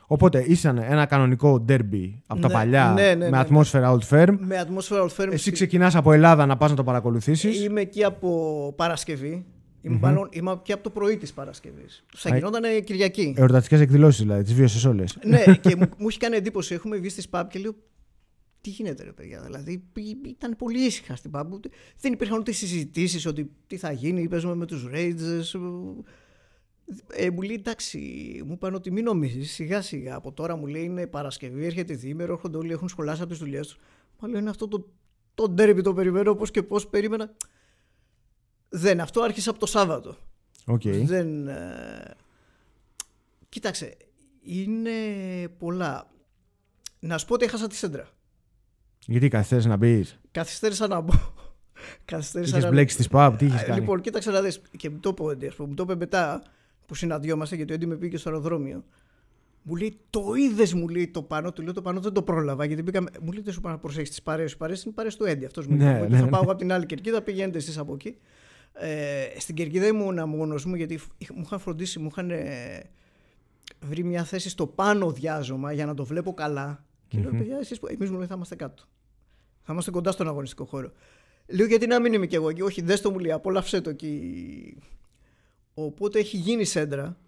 [0.07, 4.09] Οπότε ήσαν ένα κανονικό derby από τα Ναι, παλιά ναι, ναι, με ναι, ατμόσφαιρα Old
[4.11, 4.37] Firm.
[4.39, 5.29] με ατμόσφαιρα Old Firm.
[5.33, 7.61] Εσύ ξεκινάς από Ελλάδα να πας να το παρακολουθήσεις.
[7.65, 9.45] Είμαι εκεί από Παρασκευή.
[9.83, 12.05] Είμαι, μάλλον, είμαι και από το πρωί της Παρασκευής.
[12.17, 13.35] Θα Α, γινόταν Κυριακή.
[13.37, 15.19] Εορτατικέ εκδηλώσεις δηλαδή, τις βίωσες όλες.
[15.25, 16.75] ναι, και μου, μου έχει κάνει εντύπωση.
[16.75, 17.75] Έχουμε βγει στη ΣΠΑΠ και λέω.
[18.61, 19.41] Τι γίνεται, ρε παιδιά.
[19.43, 21.53] Δηλαδή π- ήταν πολύ ήσυχα στην ΠΑΠ.
[21.53, 21.69] Ούτε-
[22.01, 25.61] Δεν υπήρχαν ούτε συζητήσεις ότι τι θα γίνει, παίζουμε με τους Rangers.
[27.13, 27.99] Ε, μου λέει εντάξει,
[28.47, 30.15] μου είπαν ότι μην νομίζεις σιγά σιγά.
[30.15, 33.67] Από τώρα μου λέει είναι Παρασκευή, έρχεται διήμερο, έρχονται όλοι, έχουν σχολάσει από τις δουλειές
[33.67, 33.77] τους.
[34.21, 34.89] Μα λέω είναι αυτό το,
[35.35, 37.35] το ντέρμπι το περιμένω πώς και πώς περίμενα.
[38.69, 40.17] Δεν, αυτό άρχισε από το Σάββατο.
[40.67, 40.83] Οκ.
[40.89, 41.49] Δεν.
[41.49, 42.15] ε,
[43.49, 43.97] Κοίταξε,
[44.43, 44.91] είναι
[45.59, 46.11] πολλά.
[47.01, 48.09] Να σου πω ότι έχασα τη σέντρα.
[49.07, 51.13] Γιατί καθυστέρησες να μπεις; Καθυστέρησα να μπω.
[52.05, 54.61] Καθυστέρησα Είχες να- μπλέξει στις παμπ, τι είχες Ε, κάνει; Λοιπόν, κοίταξε να δεις.
[54.77, 56.43] Και μου το είπε ο Έντι, ας πούμε, μου το είπε μετά
[56.87, 58.85] που συναντιόμαστε γιατί ο Έντι με πήγε στο αεροδρόμιο.
[59.63, 61.53] Μου λέει, το είδες, μου λέει το πανό.
[61.53, 63.11] Του λέω το πανό δεν το πρόλαβα γιατί πήγαμε.
[63.23, 64.53] Μου λέει, δεν σου πάω να προσέχεις τις παρέες.
[64.53, 65.45] Οι παρέες είναι παρέες του Έντι.
[65.45, 65.93] Αυτός μου Ναι, είπε.
[65.93, 66.31] Μου είπε, ναι, θα ναι.
[66.31, 68.17] πάω εγώ από την άλλη κερκίδα, πηγαίνετε εσείς από εκεί.
[68.73, 72.83] Ε, στην κερκίδα ήμουν μόνο μου γιατί είχ- μου είχαν φροντίσει, μου είχαν ε,
[73.81, 76.85] βρει μια θέση στο πάνω διάζωμα για να το βλέπω καλά.
[77.11, 78.83] Και λέω, παιδιά, εσείς εμείς μου λέει θα είμαστε κάτω.
[79.63, 80.93] Θα είμαστε κοντά στον αγωνιστικό χώρο.
[81.47, 83.91] Λέω γιατί να μην είμαι κι εγώ εκεί; Όχι, δες το μου λέει, απόλαυσέ το
[83.91, 84.77] εκεί.
[85.75, 87.19] Οπότε έχει γίνει σέντρα.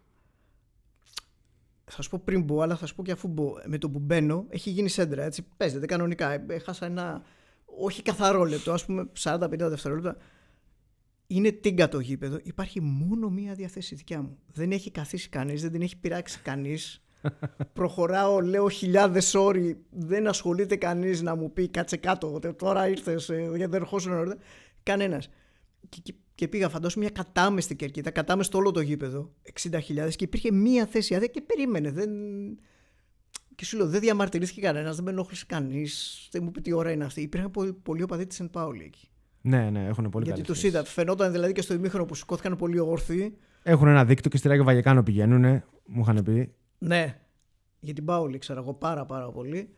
[1.84, 3.54] Θα σου πω πριν μπω, αλλά θα σου πω και αφού μπω.
[3.66, 5.22] Με το που μπαίνω, έχει γίνει σέντρα.
[5.22, 6.30] Έτσι, παίζεται κανονικά.
[6.30, 7.22] Ε, Έχασα ένα.
[7.64, 10.16] Όχι καθαρό λεπτό, ας πούμε 40-50 δευτερόλεπτα.
[11.26, 12.38] Είναι τίγκα το γήπεδο.
[12.42, 14.38] Υπάρχει μόνο μία διαθέση δικιά μου.
[14.52, 17.02] Δεν έχει καθίσει κανείς, δεν την έχει πειράξει κανείς.
[17.72, 19.84] Προχωράω, λέω χιλιάδες όροι.
[19.90, 22.38] Δεν ασχολείται κανείς να μου πει κάτσε κάτω.
[22.38, 24.40] τε- Τώρα ήρθες, γιατί δεν ερχόσουν νωρίτερα.
[24.82, 25.28] Κανένας.
[25.88, 29.32] Και, και, και πήγα, φαντάσου, μια κατάμεστη κερκίδα, κατάμεστο όλο το γήπεδο,
[29.62, 29.80] 60.000
[30.16, 31.90] και υπήρχε μία θέση άδεια και περίμενε.
[31.90, 32.10] Δεν...
[33.54, 36.90] Και σου λέω, δεν διαμαρτυρήθηκε κανένας, δεν με ενόχλησε κανείς, δεν μου είπε τι ώρα
[36.90, 37.20] είναι αυτή.
[37.20, 39.08] Υπήρχαν πολλοί, πολλοί οπαδοί της Σεντ Πάολη εκεί.
[39.40, 40.68] Ναι, ναι, έχουν πολύ Γιατί καλές τους θέσεις.
[40.78, 40.84] είδα.
[40.84, 43.36] Φαινόταν δηλαδή και στο ημίχρονο που σηκώθηκαν πολύ όρθιοι.
[43.62, 46.54] Έχουν ένα δίκτυο και στη Ράγιο Βαγεκάνο πηγαίνουν, μου είχαν πει.
[46.82, 47.20] Ναι.
[47.80, 49.74] Για την Πάολη ξέρω εγώ πάρα πάρα πολύ.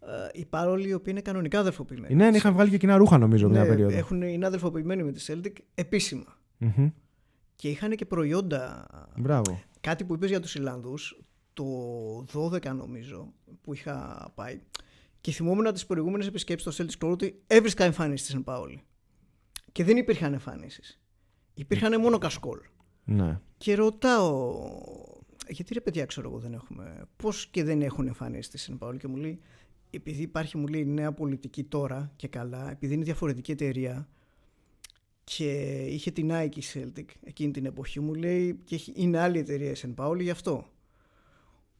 [0.00, 2.14] Ε, οι Πάολοι οι οποίοι είναι κανονικά αδερφοποιημένοι.
[2.14, 3.96] Ναι, ναι, είχαν βγάλει και κοινά ρούχα νομίζω μια Ναι, περίοδο.
[3.96, 6.38] έχουν, είναι αδερφοποιημένοι με τη Celtic επίσημα.
[6.58, 6.88] Μμμ.
[7.56, 8.86] Και είχαν και προϊόντα.
[9.16, 9.60] Μπράβο.
[9.80, 11.20] Κάτι που είπες για τους Ιλλανδούς,
[11.52, 11.64] το
[12.32, 14.60] 12 νομίζω που είχα πάει.
[15.20, 18.82] Και θυμόμουν τις προηγούμενες επισκέψεις στο Celtic Store ότι έβρισκα εμφανίσεις στην Πάολη.
[19.72, 21.00] Και δεν υπήρχαν εμφανίσεις.
[21.54, 22.58] Υπήρχαν μόνο κασκόλ.
[23.04, 23.40] Ναι.
[23.56, 24.62] Και ρωτάω,
[25.48, 28.98] γιατί ρε παιδιά ξέρω εγώ δεν έχουμε, πώς και δεν έχουν εμφανίσει τη Σεν Πάολη
[28.98, 29.38] και μου λέει,
[29.90, 34.08] επειδή υπάρχει μου λέει νέα πολιτική τώρα και καλά, επειδή είναι διαφορετική εταιρεία
[35.24, 35.52] και
[35.88, 39.74] είχε την Nike Celtic εκείνη την εποχή μου λέει και έχει- είναι άλλη εταιρεία η
[39.74, 39.94] St.
[39.94, 40.66] Pauli γι' αυτό.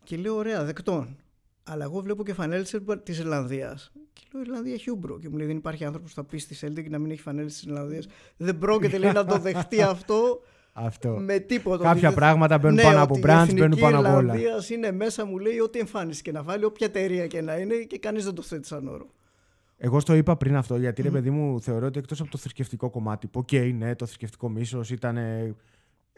[0.04, 1.16] Και λέω ωραία δεκτόν.
[1.62, 3.92] Αλλά εγώ βλέπω και φανέλες της Ιρλανδίας.
[4.12, 5.18] Και λέω Ιρλανδία έχει Umbro.
[5.18, 7.52] Και μου λέει δεν υπάρχει άνθρωπος που θα πει στη Celtic να μην έχει φανέλες
[7.52, 8.06] της Ιρλανδίας.
[8.36, 10.40] Δεν πρόκειται λέει, να το δεχτεί αυτό
[10.86, 11.08] Αυτό.
[11.08, 11.84] με τίποτα.
[11.84, 14.18] Κάποια Ότι- πράγματα μπαίνουν ναι, πάνω από ότι η brands, Εθνική μπαίνουν πάνω από όλα.
[14.18, 17.74] Ιρλανδίας είναι μέσα, μου λέει, ό,τι εμφάνιση και να βάλει, όποια εταιρεία και να είναι
[17.74, 19.06] και κανείς δεν το θέτει σαν όρο.
[19.76, 22.90] Εγώ στο είπα πριν αυτό, γιατί ρε παιδί μου θεωρώ ότι εκτός από το θρησκευτικό
[22.90, 25.18] κομμάτι, που οκ, ναι, το θρησκευτικό μίσος ήταν.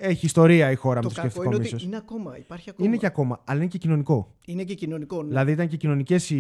[0.03, 1.79] Έχει ιστορία η χώρα Το με το κακό θρησκευτικό είναι μίσος.
[1.81, 2.89] ότι είναι ακόμα, υπάρχει ακόμα.
[2.89, 4.35] Είναι και ακόμα, αλλά είναι και κοινωνικό.
[4.45, 5.23] Είναι και κοινωνικό.
[5.23, 5.29] ναι.
[5.29, 6.37] Δηλαδή ήταν και κοινωνικές οι,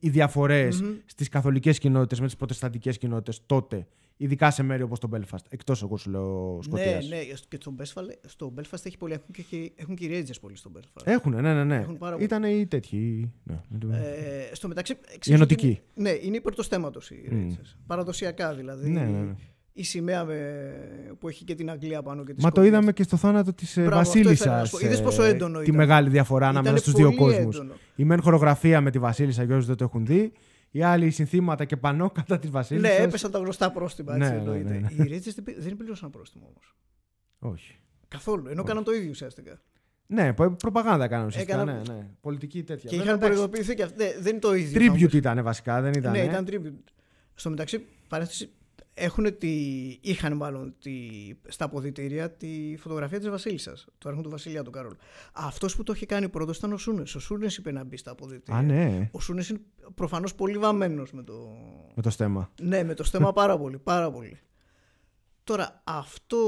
[0.00, 0.90] οι διαφορές Μμμ.
[1.06, 3.86] στις καθολικές κοινότητες με τις προτεσταντικές κοινότητες τότε.
[4.18, 5.38] Ειδικά σε μέρη όπως το Belfast.
[5.48, 7.08] Εκτός εγώ σου λέω Σκωτίας.
[7.08, 9.12] Ναι, ναι, και στο Belfast, στο Belfast έχει πολύ.
[9.12, 11.02] Έχουν και, έχουν και οι Rangers πολύ στο Belfast.
[11.04, 11.76] Έχουν, ναι, ναι, ναι.
[11.76, 12.24] Έχουν πάρα πολύ.
[12.24, 13.32] Ήταν οι τέτοιοι.
[13.44, 13.56] Ναι,
[13.96, 14.94] Ε, στο μεταξύ.
[15.04, 15.66] ξέρεις Οι ενωτικοί.
[15.66, 17.74] ότι είναι- Ναι, είναι υπέρ του θέματος οι Rangers.
[17.86, 18.90] Παραδοσιακά δηλαδή.
[18.90, 19.34] Ναι, ναι, ναι.
[19.72, 20.60] Η σημαία με,
[21.18, 22.70] που έχει και την Αγγλία πάνω και τη Μα το Σκωτία.
[22.70, 24.64] είδαμε και στο θάνατο της Μπράβο, αυτό ήθελα να Βασίλισσα.
[24.64, 24.86] σου πω.
[24.86, 25.76] Είδες πόσο έντονο Τη ήταν.
[25.76, 27.54] μεγάλη διαφορά ανάμεσα Ήτανε στους δύο πολύ κόσμους.
[27.56, 27.74] έντονο.
[27.96, 30.32] Η μεν χορογραφία με τη Βασίλισσα, για όσους δεν το έχουν δει.
[30.76, 32.92] Οι άλλοι συνθήματα και πανό κατά της Ναι, Βασίλισσα.
[32.92, 34.14] έπεσαν τα γνωστά πρόστιμα.
[34.16, 34.72] Έτσι, Ναι, ναι, εννοείται.
[34.72, 35.04] ναι, ναι.
[35.04, 36.76] Οι Rangers δεν, πή- δεν πλήρωσαν πρόστιμο όμως.
[37.38, 37.80] Όχι.
[38.08, 38.48] Καθόλου.
[38.48, 39.60] Ενώ κάναν το ίδιο ουσιαστικά.
[40.06, 41.54] Ναι, προ- προπαγάνδα κάνουν ουσιαστικά.
[41.60, 42.06] Έκαναν- Ναι, ναι.
[42.20, 42.90] Πολιτική τέτοια.
[42.90, 44.02] Και Βέβαια, είχαν εντάξει, προειδοποιηθεί και αυτοί.
[44.04, 44.80] Ναι, δεν είναι το ίδιο.
[44.80, 45.12] θα μου Tribute πεις.
[45.18, 46.12] ήταν βασικά, δεν ήταν.
[46.12, 46.24] Ναι, ε.
[46.24, 46.90] ήταν tribute.
[47.34, 48.50] Στο μεταξύ, παρένθεση,
[48.98, 49.48] έχουν τη,
[50.00, 50.92] είχαν μάλλον τη,
[51.48, 54.96] στα αποδητήρια τη φωτογραφία της Βασίλισσας, του άρχοντου του Βασιλιά του Καρόλου.
[55.32, 57.14] Αυτός που το είχε κάνει πρώτος ήταν ο Σούνες.
[57.14, 58.60] Ο Σούνες είπε να μπει στα αποδητήρια.
[58.60, 59.60] Α, ναι, Ο Σούνες είναι
[59.94, 61.56] προφανώς πολύ βαμμένος με το,
[61.94, 62.50] με το στέμα.
[62.62, 64.38] Ναι, με το στέμα πάρα πολύ, πάρα πολύ.
[65.44, 66.38] Τώρα, αυτό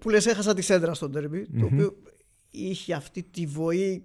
[0.00, 1.96] που λες έχασα τη σέντρα στο ντέρμπι, το οποίο
[2.50, 4.04] είχε αυτή τη βοή,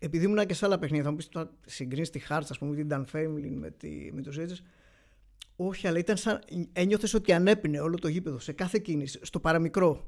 [0.00, 2.76] επειδή ήμουν και σε άλλα παιχνίδια, θα μου πεις τώρα συγκρίνεις τη Χάρτς, ας πούμε,
[2.76, 4.60] την Dan Family με, τη, με τους Rangers,
[5.56, 6.40] όχι, αλλά ήταν σαν,
[6.72, 10.06] ένιωθες ότι ανέπινε όλο το γήπεδο, σε κάθε κίνηση, στο παραμικρό.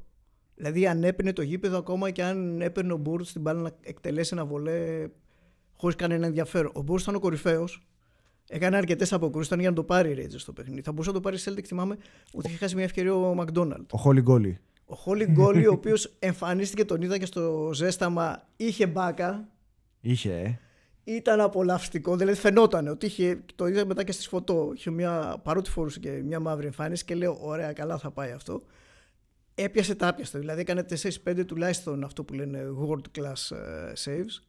[0.55, 4.45] Δηλαδή ανέπινε το γήπεδο ακόμα και αν έπαιρνε ο Μπούρτς στην μπάλα να εκτελέσει ένα
[4.45, 5.09] βολέ
[5.77, 6.71] χωρίς κανένα ενδιαφέρον.
[6.75, 7.83] Ο Μπούρτς ήταν ο κορυφαίος.
[8.49, 10.83] Έκανε αρκετές αποκρούσεις, ήταν για να το πάρει η Rangers στο παιχνίδι.
[10.83, 11.97] Θα μπορούσε να το πάρει η Celtic, θυμάμαι,
[12.33, 13.85] ότι είχε χάσει μια ευκαιρία ο Μακδόναλντ.
[13.91, 14.59] Ο Χόλι Γκόλι.
[14.85, 19.49] Ο Χόλι Γκόλι, ο οποίος εμφανίστηκε, τον είδα και στο ζέσταμα, είχε μπάκα.
[20.01, 20.59] Είχε, ε.
[21.11, 24.73] Ήταν απολαυστικό, δηλαδή φαινόταν ότι είχε, το είδα μετά και στη φωτό.
[24.75, 28.63] Είχε μια, παρότι φορούσε και μια μαύρη εμφάνιση και λέω: Ωραία, καλά θα πάει αυτό.
[29.55, 30.87] Έπιασε τα άπιαστα, δηλαδή έκανε
[31.25, 34.43] 4-5 τουλάχιστον αυτό που λένε world class ε, saves.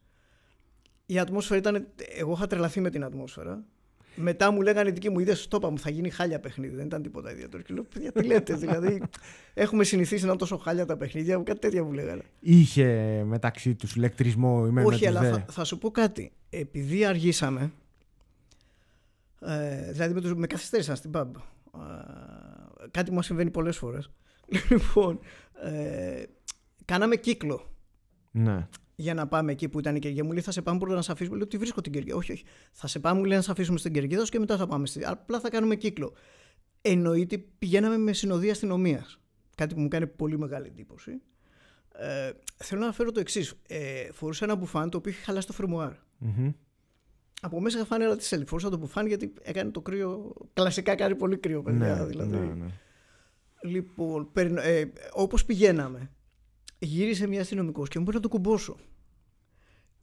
[1.06, 1.88] Η ατμόσφαιρα ήταν.
[2.18, 3.64] Εγώ είχα τρελαθεί με την ατμόσφαιρα.
[4.22, 6.76] Μετά μου λέγανε δική μου, είδες στο είπα μου, θα γίνει χάλια παιχνίδι.
[6.76, 7.64] Δεν ήταν τίποτα ιδιαίτερο.
[7.64, 8.54] Και λέω, παιδιά, τι λέτε.
[8.56, 9.02] δηλαδή,
[9.54, 12.22] έχουμε συνηθίσει να είναι τόσο χάλια τα παιχνίδια, κάτι τέτοια μου λέγανε.
[12.40, 15.92] Είχε μεταξύ τους ηλεκτρισμό ή με Όχι, με τους αλλά δε; θα, θα σου πω
[15.92, 16.32] κάτι.
[16.50, 17.72] Επειδή αργήσαμε,
[19.40, 21.28] ε, δηλαδή με, τους, με καθυστέρησαν στην pub.
[21.74, 24.10] Ε, κάτι μου συμβαίνει πολλές φορές.
[24.70, 25.20] Λοιπόν,
[25.64, 26.24] ε,
[26.86, 27.70] κάναμε κύκλο
[28.32, 28.68] Ναι.
[29.00, 30.26] Για να πάμε εκεί που ήταν η Κερκίδα.
[30.26, 31.36] Μου λέει θα σε πάμε πρώτα να σε αφήσουμε.
[31.36, 32.16] Λέω ότι βρίσκω την Κερκίδα.
[32.16, 32.44] Όχι, όχι.
[32.72, 34.88] Θα σε πάμε, μου λέει να σε αφήσουμε στην Κερκίδα και μετά θα πάμε.
[34.88, 35.06] Στη...
[35.06, 36.14] Απλά θα κάνουμε κύκλο.
[36.82, 39.20] Εννοείται πηγαίναμε με συνοδεία αστυνομίας.
[39.56, 41.12] Κάτι που μου κάνει πολύ μεγάλη εντύπωση.
[41.94, 43.54] Ε, θέλω να αναφέρω το εξής.
[43.68, 45.92] Ε, φορούσα ένα μπουφάν το οποίο είχε χαλάσει το φερμουάρ.
[46.18, 46.52] Μμμ.
[47.42, 48.46] Από μέσα είχα φανέλα τη Σέλη.
[48.46, 50.34] Φορούσα το μπουφάν γιατί έκανε το κρύο.
[50.54, 51.96] Κλασικά κάνει πολύ κρύο, παιδιά.
[51.96, 52.38] Ναι, δηλαδή.
[52.38, 52.66] ναι, ναι.
[53.64, 56.12] Λοιπόν, περνο- ε, όπως πηγαίναμε,
[56.80, 58.78] γύρισε μια αστυνομικός και μου είπε να το κουμπώσω.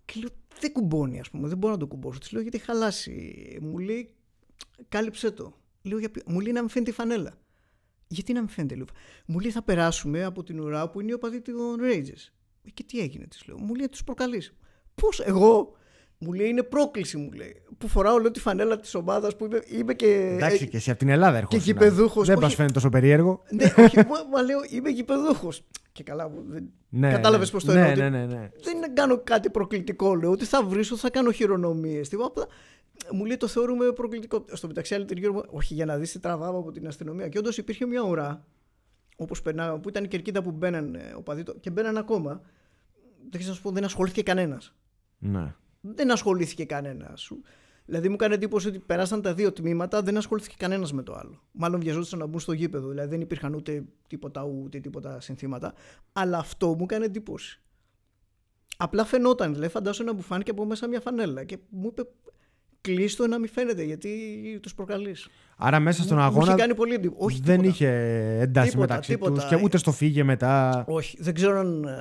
[0.05, 0.29] Και λέω,
[0.61, 2.19] δεν κουμπώνει, ας πούμε, δεν μπορώ να το κουμπώσω.
[2.19, 3.59] Της λέω, γιατί έχει χαλάσει.
[3.63, 4.15] Μου λέει,
[4.89, 5.57] κάλυψε το.
[5.83, 7.39] Λέω, «Για ποιο-» μου λέει να μην φαίνεται η φανέλα.
[8.09, 8.85] Γιατί να μην φαίνεται, λέω.
[9.27, 12.31] Μου λέει, θα περάσουμε από την ουρά που είναι ο παδί των Rages.
[12.63, 13.59] «Ε, Και τι έγινε, της λέω.
[13.59, 14.53] Μου λέει, τους προκαλείς.
[14.95, 15.77] Πώς, εγώ.
[16.19, 17.63] Μου λέει, είναι πρόκληση, μου λέει.
[17.79, 20.07] Που φοράω, λέω, τη φανέλα της ομάδας που είμαι, είμαι και.
[20.35, 21.63] Εντάξει, και εσύ από την Ελλάδα έρχεσαι.
[21.65, 22.45] γηπεδούχος, Δεν όχι.
[22.45, 23.43] μα φαίνεται τόσο περίεργο.
[23.51, 25.63] ναι, όχι, μα, μα λέω, είμαι γηπεδούχος.
[25.93, 26.69] Και καλά, μου, δεν...
[26.89, 27.53] Ναι, κατάλαβες ναι.
[27.53, 28.51] πώς το ναι, εννοώ, ότι- Ναι, ναι, ναι.
[28.81, 30.31] δεν κάνω κάτι προκλητικό, λέω.
[30.31, 32.11] Ότι θα βρίσω, θα κάνω χειρονομίες.
[32.25, 32.47] Απλά
[33.13, 34.45] μου λέει το θεωρούμε προκλητικό.
[34.53, 37.29] Στο μεταξύ, άλλοι τριγύρω μου, όχι για να δεις τι τραβάμε από την αστυνομία.
[37.29, 38.45] Και όντως υπήρχε μια ουρά,
[39.17, 42.41] όπως περνάγαμε, που ήταν η κερκίδα που μπαίναν ο παδίτο και μπαίναν ακόμα.
[43.21, 44.75] Δεν ξέρω να σου πω, δεν ασχολήθηκε κανένας.
[45.19, 45.55] ναι.
[45.95, 47.15] Δεν ασχολήθηκε κανένα.
[47.87, 51.43] Δηλαδή μου έκανε εντύπωση ότι περάσαν τα δύο τμήματα, δεν ασχολήθηκε κανένας με το άλλο.
[51.53, 52.89] Μάλλον βιαζόντουσαν να μπουν στο γήπεδο.
[52.89, 55.75] Δηλαδή δεν υπήρχαν ούτε τίποτα ούτε τίποτα συνθήματα.
[56.13, 57.61] Αλλά αυτό μου έκανε εντύπωση.
[58.77, 59.53] Απλά φαινόταν.
[59.53, 62.03] Δηλαδή φαντάσου να μου φάνηκε από μέσα μια φανέλα και μου είπε
[62.81, 64.11] κλείστο να μην φαίνεται γιατί
[64.63, 65.29] τους προκαλείς.
[65.57, 67.25] Άρα μέσα στον Μου αγώνα είχε κάνει πολύ εντύπωση.
[67.25, 67.69] Όχι, δεν τίποτα.
[67.75, 67.89] είχε
[68.41, 69.43] ένταση Τίποτα, μεταξύ τίποτα.
[69.43, 70.85] του και ούτε στο φύγε μετά.
[70.89, 71.93] Όχι, δεν ξέρω αν ε,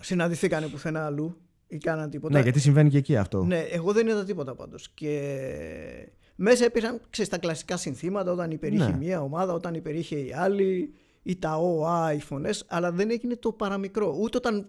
[0.00, 1.36] συναντηθήκανε πουθενά αλλού
[1.68, 2.36] ή κάναν τίποτα.
[2.36, 3.44] Ναι, γιατί συμβαίνει και εκεί αυτό.
[3.44, 4.88] Ναι, εγώ δεν είδα τίποτα πάντως.
[4.94, 8.96] Και μέσα υπήρχαν, ξέρεις, τα κλασικά συνθήματα όταν υπερήχε Ναι.
[8.96, 13.52] μία ομάδα, όταν υπερήχε η άλλη, ή τα ΟΑ, οι φωνές, αλλά δεν έγινε το
[13.52, 14.16] παραμικρό.
[14.20, 14.66] Ούτε όταν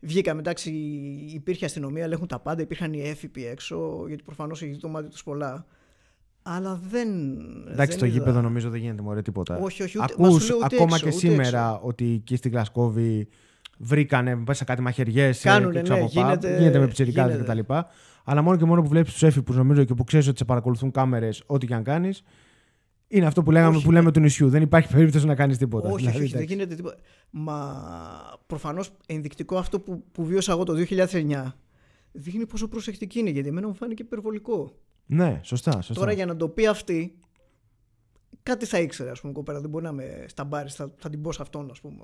[0.00, 0.70] βγήκαμε, εντάξει,
[1.34, 5.22] υπήρχε αστυνομία, ελέγχουν τα πάντα, υπήρχαν οι έφυποι έξω, γιατί προφανώς έχει το μάτι τους
[5.22, 5.66] πολλά.
[6.42, 7.08] Αλλά δεν.
[7.60, 8.14] Εντάξει, δεν στο είδα.
[8.16, 9.58] γήπεδο νομίζω δεν γίνεται μωρέ τίποτα.
[9.58, 11.80] Όχι, όχι, ούτε- μα Ακούς σου λέω ούτε ακόμα έξω, και ούτε σήμερα έξω.
[11.82, 13.28] ότι εκεί στην Γλασκόβη
[13.84, 16.10] βρήκανε μέσα κάτι μαχαιριές Κάνουνε, και ναι, ξαποπά.
[16.12, 17.62] γίνεται- γίνεται με πιτσερικάδε γίνεται.
[17.62, 17.72] κτλ.
[18.24, 20.90] Αλλά μόνο και μόνο που βλέπεις τους έφηπου νομίζω και που ξέρεις ότι σε παρακολουθούν
[20.90, 22.22] κάμερες, ό,τι και αν κάνεις.
[23.08, 24.48] Είναι αυτό που, λέγαμε, Όχι, που λέμε του νησιού.
[24.48, 25.88] Δεν υπάρχει περίπτωση να κάνεις τίποτα.
[25.88, 26.54] Όχι, Δηλαδή, όχι, όχι, δεν εντάξει.
[26.54, 26.96] γίνεται τίποτα.
[27.30, 27.82] Μα
[28.46, 31.56] προφανώς ενδεικτικό αυτό που, που βίωσα εγώ το 2009
[32.12, 34.76] δείχνει πόσο προσεκτική είναι γιατί εμένα μου φάνηκε υπερβολικό.
[35.06, 35.72] Ναι, σωστά.
[35.72, 35.94] σωστά.
[35.94, 37.14] Τώρα για να το πει αυτή,
[38.42, 39.60] κάτι θα ήξερε, ας πούμε, κοπέρα.
[39.60, 41.96] Δεν μπορεί να είμαι στα μπάρι, θα, θα την πω σε αυτόν, ας πούμε.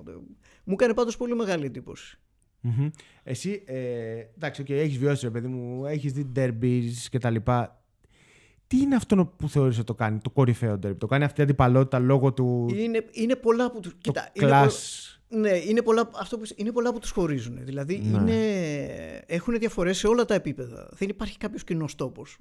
[0.65, 2.19] Μου έκανε πάντως πολύ μεγάλη εντύπωση.
[2.61, 2.89] Μμμ.
[3.23, 7.83] Εσύ, ε, εντάξει, okay, έχεις βιώσει, ρε παιδί μου, έχεις δει derbies και τα λοιπά.
[8.67, 11.43] Τι είναι αυτό που θεωρείς ότι το κάνει, το κορυφαίο derby, το κάνει αυτή η
[11.45, 13.89] αντιπαλότητα λόγω του Είναι, είναι πολλά που του.
[13.91, 14.71] το Κοίτα, είναι, πο- class.
[15.29, 17.65] ναι, είναι πολλά, αυτό που, είναι πολλά που τους χωρίζουν.
[17.65, 18.19] Δηλαδή Ναι.
[18.19, 18.35] είναι,
[19.27, 20.89] έχουν διαφορές σε όλα τα επίπεδα.
[20.93, 22.39] Δεν υπάρχει κάποιος κοινός τόπος.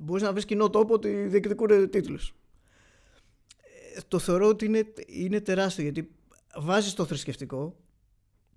[0.00, 2.34] Μπορείς να βρεις κοινό τόπο ότι διεκδικούν τίτλους.
[4.08, 6.10] Το θεωρώ ότι είναι, είναι τεράστιο γιατί
[6.56, 7.76] βάζεις το θρησκευτικό.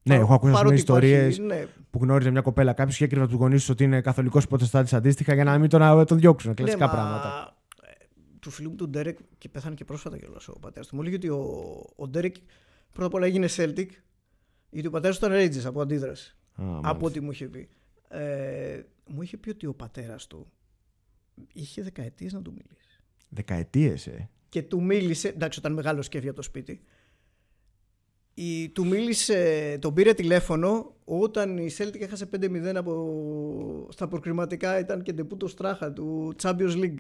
[0.04, 3.32] Ναι, έχω ακούσει παρότι ιστορίες υπάρχει- ναι, που γνώριζε μια κοπέλα κάποιο και έκρυβε από
[3.32, 6.54] τους γονείς ότι είναι καθολικός υποτεστάτης αντίστοιχα για να μην τον, τον διώξουν.
[6.54, 7.58] Κλασικά ναι, μα, πράγματα.
[7.84, 7.92] ε,
[8.40, 10.96] Του φίλου μου του Ντέρεκ και πέθανε και πρόσφατα κιόλας ο πατέρας του.
[10.96, 11.46] Μου έλεγε ότι ο,
[11.96, 12.36] ο Ντέρεκ
[12.92, 13.88] πρώτα απ' όλα έγινε Celtic
[14.70, 16.36] γιατί ο πατέρας του ήταν Rangers από αντίδραση.
[16.56, 17.06] Α, από μάλιστα.
[17.06, 17.70] ό,τι μου είχε πει.
[18.08, 20.48] Ε, μου είχε πει ότι ο πατέρας του
[21.54, 23.02] είχε δεκαετίες να του μιλήσει.
[23.30, 24.30] Δεκαετίες, ε.
[24.54, 26.82] Και του μίλησε, εντάξει, όταν μεγάλο και έβγαινε από το σπίτι.
[28.34, 34.80] Η, του μίλησε, τον πήρε τηλέφωνο όταν η Celtic έχασε 5-0 από, στα προκριματικά.
[34.80, 37.00] Ήταν και ντεπούτο στράχα του Champions League.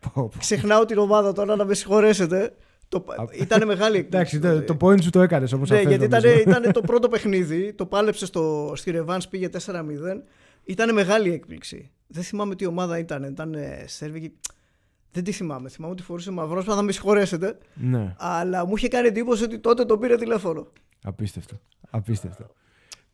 [0.00, 0.30] Πω, πω.
[0.38, 2.54] Ξεχνάω την ομάδα τώρα να με συγχωρέσετε.
[2.88, 4.36] Το, ήταν μεγάλη εκπλήξη.
[4.36, 5.88] Εντάξει, το, το point σου το έκανες όμω Ναι, αυτό.
[5.88, 6.40] γιατί ήταν, νομίζω.
[6.40, 7.72] ήταν το πρώτο παιχνίδι.
[7.72, 9.82] Το πάλεψε στο, στη Ρεβάνς, πήγε 4-0.
[10.64, 11.90] Ήταν μεγάλη έκπληξη.
[12.06, 13.22] Δεν θυμάμαι τι ομάδα ήταν.
[13.22, 14.32] Ήταν ε, Σέρβικη.
[15.12, 15.68] Δεν τη θυμάμαι.
[15.68, 16.62] Θυμάμαι ότι φορούσε μαυρό.
[16.62, 17.58] Θα με συγχωρέσετε.
[17.74, 20.66] Ναι, Αλλά μου είχε κάνει εντύπωση ότι τότε τον πήρε τηλέφωνο.
[21.02, 21.60] απίστευτο.
[21.90, 22.46] Απίστευτο.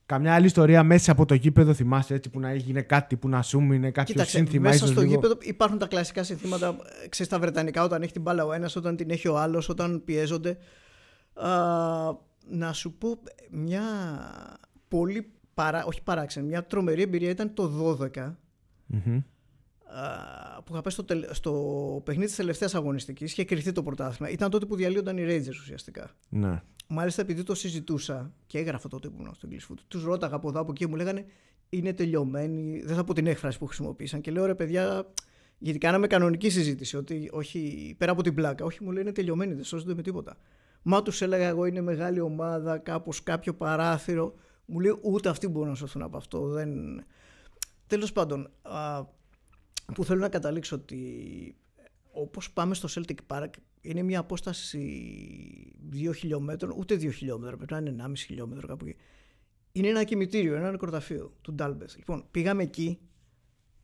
[0.06, 3.42] Καμιά άλλη ιστορία μέσα από το γήπεδο θυμάσαι έτσι που να έγινε κάτι που να
[3.42, 5.12] σου μείνει κάποιο Κοίταξε, σύνθημα μέσα ίσως στο λίγο.
[5.12, 6.68] γήπεδο υπάρχουν τα κλασικά συνθήματα.
[7.04, 9.68] ε, Ξέρεις τα βρετανικά όταν έχει την μπάλα ο ένας, όταν την έχει ο άλλος,
[9.68, 10.56] όταν πιέζονται.
[11.34, 11.48] Α,
[12.48, 13.18] να σου πω
[13.50, 13.82] μια
[14.88, 18.36] πολύ παρά, όχι παράξενη, μια τρομερή εμπειρία ήταν το 12
[18.86, 19.20] Μμμ.
[20.64, 21.52] Που είχα πέσει στο, τελ, στο
[22.04, 24.32] παιχνίδι της τελευταίας αγωνιστικής, είχε κρυθεί το πρωτάθλημα.
[24.32, 26.10] Ήταν τότε που διαλύονταν οι Rangers ουσιαστικά.
[26.28, 26.62] Ναι.
[26.88, 30.48] Μάλιστα, επειδή το συζητούσα και έγραφα τότε που ήμουν στο English Food, τους ρώταγα από
[30.48, 31.24] εδώ από εκεί μου λέγανε
[31.68, 32.82] Είναι τελειωμένοι.
[32.84, 34.20] Δεν θα πω την έκφραση που χρησιμοποίησαν.
[34.20, 35.12] Και λέω ρε παιδιά,
[35.58, 36.96] γιατί κάναμε κανονική συζήτηση.
[36.96, 40.36] Ότι όχι, πέρα από την πλάκα, όχι μου λέει είναι τελειωμένοι, δεν σώζονται με τίποτα.
[40.82, 44.34] Μα τους έλεγα εγώ είναι μεγάλη ομάδα, κάπως κάποιο παράθυρο.
[44.64, 46.48] Μου λέει ούτε αυτοί μπορούν να σωθούν από αυτό.
[46.48, 46.70] Δεν...
[47.86, 49.02] Τέλος πάντων, α,
[49.94, 51.54] που θέλω να καταλήξω ότι
[52.12, 54.82] όπως πάμε στο Celtic Park είναι μια απόσταση
[55.92, 58.96] 2 χιλιόμετρων, ούτε 2 χιλιόμετρα, πρέπει να είναι 1,5 χιλιόμετρο κάπου εκεί.
[59.72, 61.96] Είναι ένα κημητήριο, ένα νεκροταφείο του Ντάλμπεθ.
[61.96, 62.98] Λοιπόν, πήγαμε εκεί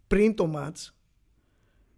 [0.06, 0.92] πριν το match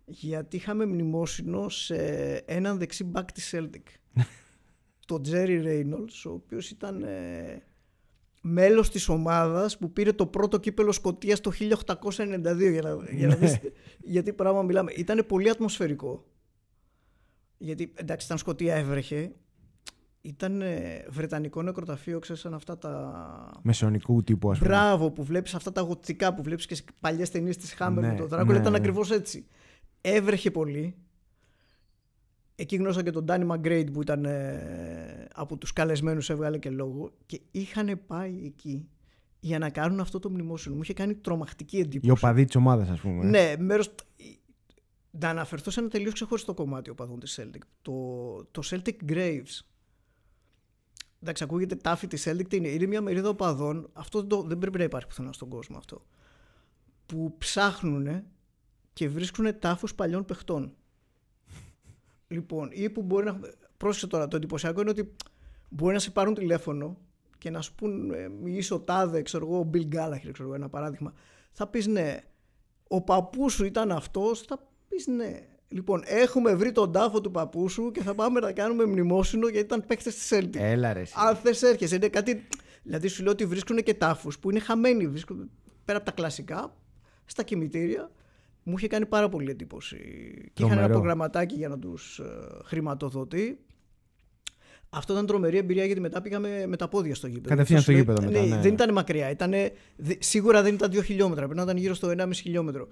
[0.07, 1.97] γιατί είχαμε μνημόσυνο σε
[2.37, 4.15] έναν δεξί μπακ της Celtic.
[5.07, 7.63] το Jerry Reynolds, ο οποίος ήταν ε,
[8.45, 13.35] μέλος της ομάδας που πήρε το πρώτο κύπελο Σκοτίας το 1892 για να, για να
[13.35, 13.59] δεις
[14.15, 14.93] γιατί πράγμα μιλάμε.
[14.97, 16.27] Ήταν πολύ ατμοσφαιρικό.
[17.59, 19.33] Γιατί εντάξει ήταν Σκοτία έβρεχε.
[20.21, 20.63] Ήταν
[21.09, 23.61] βρετανικό νεκροταφείο, ξέρεις, σαν αυτά τα...
[23.63, 24.71] Μεσαιωνικού τύπου, ας πούμε.
[24.71, 28.17] Μπράβο, που βλέπεις αυτά τα γοτικά που βλέπεις και σε παλιές ταινίες της Χάμπερ ναι,
[28.17, 28.79] το Δράκουλα, ναι, ήταν ναι.
[28.79, 29.47] ακριβώς έτσι.
[30.01, 30.95] Έβρεχε πολύ.
[32.55, 37.13] Εκεί γνώρισα και τον Ντάνι Μαγκρέιντ που ήταν ε, από τους καλεσμένους έβγαλε και λόγο
[37.27, 38.89] και είχαν πάει εκεί
[39.41, 40.75] για να κάνουν αυτό το μνημόσυνο.
[40.75, 42.07] Μου είχε κάνει τρομακτική εντύπωση.
[42.07, 43.25] Οι οπαδοί της ομάδας, ας πούμε.
[43.25, 43.95] Ναι, μέρος.
[45.11, 47.61] Να αναφερθώ σε ένα τελείως ξεχωριστό κομμάτι οπαδών της Celtic.
[47.83, 47.93] Το,
[48.51, 49.61] το Celtic Graves.
[51.23, 52.55] Εντάξει, ακούγεται τάφη της Celtic.
[52.55, 53.91] Είναι, είναι μια μερίδα οπαδών.
[53.93, 56.07] Αυτό το, δεν πρέπει να υπάρχει πουθενά στον κόσμο αυτό.
[57.07, 58.23] Που ψάχνουν
[58.93, 60.75] και βρίσκουν τάφου παλιών παιχτών.
[62.33, 63.41] Λοιπόν, ή που μπορεί να.
[63.77, 65.15] Πρόσεξε τώρα, το εντυπωσιακό είναι ότι
[65.69, 66.99] μπορεί να σε πάρουν τηλέφωνο
[67.39, 70.55] και να σου πούν ε, είσαι ο Τάδε, ξέρω εγώ, ο Bill Gallagher, ξέρω εγώ,
[70.55, 71.13] ένα παράδειγμα.
[71.53, 72.19] Θα πεις ναι.
[72.89, 75.47] Ο παππούς σου ήταν αυτός, θα πεις ναι.
[75.69, 79.67] Λοιπόν, έχουμε βρει τον τάφο του παππού σου και θα πάμε να κάνουμε μνημόσυνο γιατί
[79.67, 80.57] ήταν παίκτες της Celtic.
[80.57, 81.03] Έλα ρε.
[81.15, 81.95] Αν θες, έρχεσαι.
[81.95, 82.47] Είναι κάτι.
[82.83, 85.07] Δηλαδή σου λέω ότι βρίσκουν και τάφους που είναι χαμένοι.
[85.07, 85.51] Βρίσκουν
[85.85, 86.75] πέρα από τα κλασικά,
[87.25, 88.11] στα κημητήρια
[88.63, 89.99] μου είχε κάνει πάρα πολύ εντύπωση.
[90.53, 92.25] Και είχαν ένα προγραμματάκι για να τους ε,
[92.65, 93.59] χρηματοδοτεί.
[94.91, 97.49] Αυτό ήταν τρομερή εμπειρία γιατί μετά πήγαμε με τα πόδια στο γήπεδο.
[97.49, 98.41] Κατευθείαν στο γήπεδο μετά.
[98.41, 98.61] Ναι, ναι.
[98.61, 99.31] Δεν ήταν μακριά.
[99.31, 99.73] Ήτανε,
[100.19, 101.45] σίγουρα δεν ήταν 2 χιλιόμετρα.
[101.45, 102.89] Πρέπει να ήταν γύρω στο 1,5 χιλιόμετρο.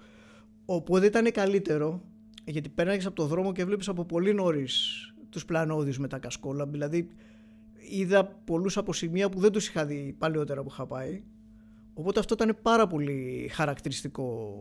[0.65, 2.01] Οπότε ήταν καλύτερο
[2.45, 6.65] γιατί πέρναγε από το δρόμο και βλέπει από πολύ νωρίς τους πλανόδιου με τα κασκόλα.
[6.65, 7.09] Δηλαδή
[7.89, 11.23] είδα πολλούς από σημεία που δεν τους είχα δει παλαιότερα που είχα πάει.
[11.93, 14.57] Οπότε αυτό ήταν πάρα πολύ χαρακτηριστικό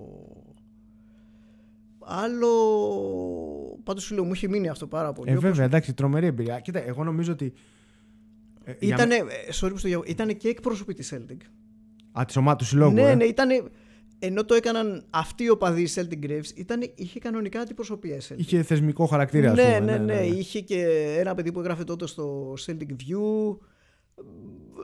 [2.10, 2.50] Άλλο.
[3.84, 5.30] Πάντως σου λέω, μου είχε μείνει αυτό πάρα πολύ.
[5.30, 6.60] Ε, βέβαια, εντάξει, τρομερή εμπειρία.
[6.60, 7.52] Κοίτα, εγώ νομίζω ότι.
[8.64, 9.24] Ε, ήτανε, για...
[9.24, 11.38] Ε, sorry που το ήτανε και εκπρόσωποι της Celtic.
[12.12, 12.94] Α, της ομάδας του συλλόγου.
[12.94, 13.14] Ναι, ε.
[13.14, 13.62] ναι, ήτανε,
[14.18, 18.36] ενώ το έκαναν αυτοί οι οπαδοί Celtic Graves, ήταν, είχε κανονικά αντιπροσωπεία Celtic.
[18.36, 20.84] Είχε θεσμικό χαρακτήρα, ναι, πούμε, ναι, ναι, ναι, ναι, Είχε και
[21.18, 23.56] ένα παιδί που έγραφε τότε στο Celtic View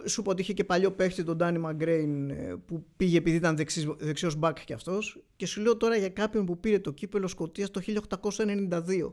[0.07, 2.33] σου πω ότι είχε και παλιό παίχτη τον Ντάνι Μαγκρέιν
[2.67, 3.57] που πήγε επειδή ήταν
[3.99, 5.23] δεξιός μπακ κι αυτός.
[5.37, 9.13] Και σου λέω τώρα για κάποιον που πήρε το κύπελο Σκοτία το 1892.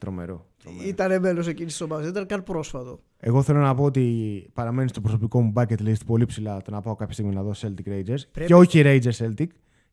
[0.00, 0.46] Τρομερό.
[0.62, 0.88] τρομερό.
[0.88, 3.00] Ήταν μέλος εκείνης της ομάδας, δεν ήταν καν πρόσφατο.
[3.18, 6.80] Εγώ θέλω να πω ότι παραμένει στο προσωπικό μου bucket list πολύ ψηλά το να
[6.80, 8.20] πάω κάποια στιγμή να δω Celtic Rangers.
[8.32, 8.46] Πρέπει...
[8.46, 9.46] Και όχι Rangers Celtic.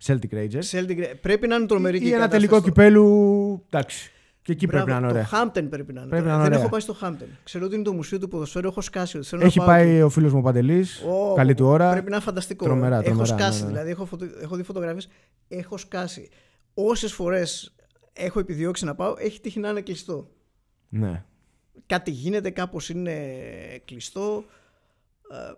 [0.06, 0.69] Celtic Rangers.
[0.71, 1.13] Celtic...
[1.21, 2.63] Πρέπει να είναι τρομερή Ή ένα τελικό στο...
[2.63, 3.63] κυπέλου.
[3.69, 4.12] Εντάξει.
[4.43, 5.29] Και εκεί Μπράβο, πρέπει να είναι ωραία.
[5.29, 6.10] Το Hampton πρέπει να είναι.
[6.10, 7.27] Πρέπει να είναι Δεν έχω πάει στο Hampton.
[7.43, 9.21] Ξέρω ότι είναι το μουσείο του ποδοσφαίρου, έχω σκάσει.
[9.21, 11.03] Θέλω Έχει να πάει ο φίλος μου Παντελής.
[11.06, 11.91] Oh, καλή του ώρα.
[11.91, 12.65] Πρέπει να είναι φανταστικό.
[12.65, 13.71] Τρομερά, έχω τρομερά, σκάσει, ναι, ναι.
[13.71, 13.89] δηλαδή.
[13.89, 14.25] Έχω, φωτο...
[14.41, 15.08] έχω δει φωτογραφίες.
[15.47, 16.29] Έχω σκάσει.
[16.73, 17.75] Όσες φορές
[18.13, 20.29] έχω επιδιώξει να πάω, έχει τύχει να είναι κλειστό.
[20.89, 21.25] Ναι.
[21.86, 23.15] Κάτι γίνεται, κάπως είναι
[23.86, 24.45] κλειστό.
[25.32, 25.53] Ε,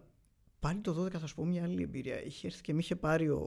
[0.59, 2.23] πάλι το 12 θα σου πω μια άλλη εμπειρία.
[2.25, 3.41] Είχε έρθει και με είχε πάρει ο,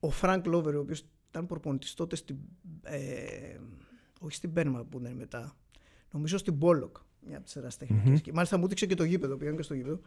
[0.00, 1.04] ο Φρανκ Λόβερ, ο οποίος
[1.34, 2.36] ήταν προπονητής τότε στην.
[2.82, 3.56] Ε,
[4.20, 5.56] όχι στην Πέρμα που είναι μετά.
[6.12, 8.12] Νομίζω στην Πόλοκ, μια από τις ερασιτεχνικές.
[8.12, 8.20] Mm-hmm.
[8.20, 10.00] Και μάλιστα μου έδειξε και το γήπεδο, πήγαν και στο γήπεδο.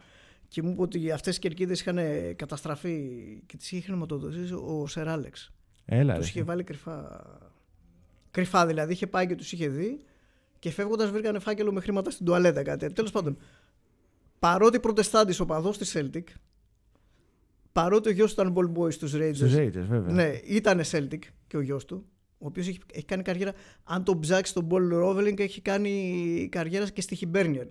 [0.48, 1.98] Και μου είπε ότι αυτές οι κερκίδες είχαν
[2.36, 5.52] καταστραφεί και τις είχε χρηματοδοτήσει ο Σερ Άλεξ.
[5.84, 6.16] Έλα.
[6.16, 7.26] Τους είχε βάλει κρυφά.
[8.30, 10.00] Κρυφά δηλαδή, είχε πάει και τους είχε δει
[10.58, 12.62] και φεύγοντας βρήκανε φάκελο με χρήματα στην τουαλέτα.
[12.62, 12.92] Κάτι.
[12.92, 13.38] Τέλος πάντων,
[14.38, 16.24] παρότι προτεστάντης οπαδός της Celtic,
[17.82, 19.34] παρότι ο γιος του ήταν ball boy στους Rangers.
[19.34, 20.12] Στους Rangers, βέβαια.
[20.12, 22.06] Ναι, ήταν Celtic και ο γιος του
[22.38, 23.52] ο οποίος έχει, έχει κάνει καριέρα.
[23.84, 27.66] Αν το ψάξεις τον Ball Roveling, έχει κάνει καριέρα και στη Χιμπέρνιερ.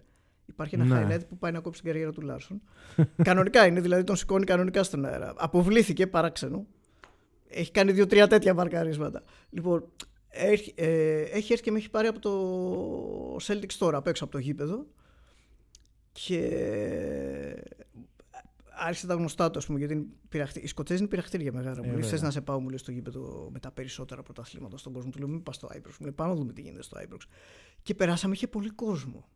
[0.46, 1.16] Υπάρχει ένα ναι.
[1.16, 2.62] highlight που πάει να κόψει την καριέρα του Λάρσον.
[3.24, 5.34] κανονικά είναι, δηλαδή τον σηκώνει κανονικά στον αέρα.
[5.38, 6.66] Αποβλήθηκε παράξενο.
[7.48, 9.24] Έχει κάνει δύο-τρία τέτοια μαρκαρίσματα.
[9.50, 9.86] Λοιπόν,
[10.30, 14.34] έχει, ε, έχει έρθει και με έχει πάρει από το Celtics τώρα απ' έξω από
[14.34, 14.86] το γήπεδο
[16.12, 16.50] και
[18.78, 20.60] άρχισε τα γνωστά του, ας πούμε, γιατί είναι πειραχτή.
[20.60, 21.78] Οι Σκοτσέζοι είναι πειραχτήρια μεγάλα.
[21.84, 22.26] Ε, μου λέει: Θες βέβαια.
[22.26, 25.10] να σε πάω, μου λέει, στο γήπεδο με τα περισσότερα πρωταθλήματα στον κόσμο.
[25.10, 25.98] Του λέω: Μην πας στο Άιπροξ.
[25.98, 27.26] Μου λέει: Πάμε να δούμε τι γίνεται στο Άιπροξ.
[27.82, 29.30] Και περάσαμε, είχε πολύ κόσμο.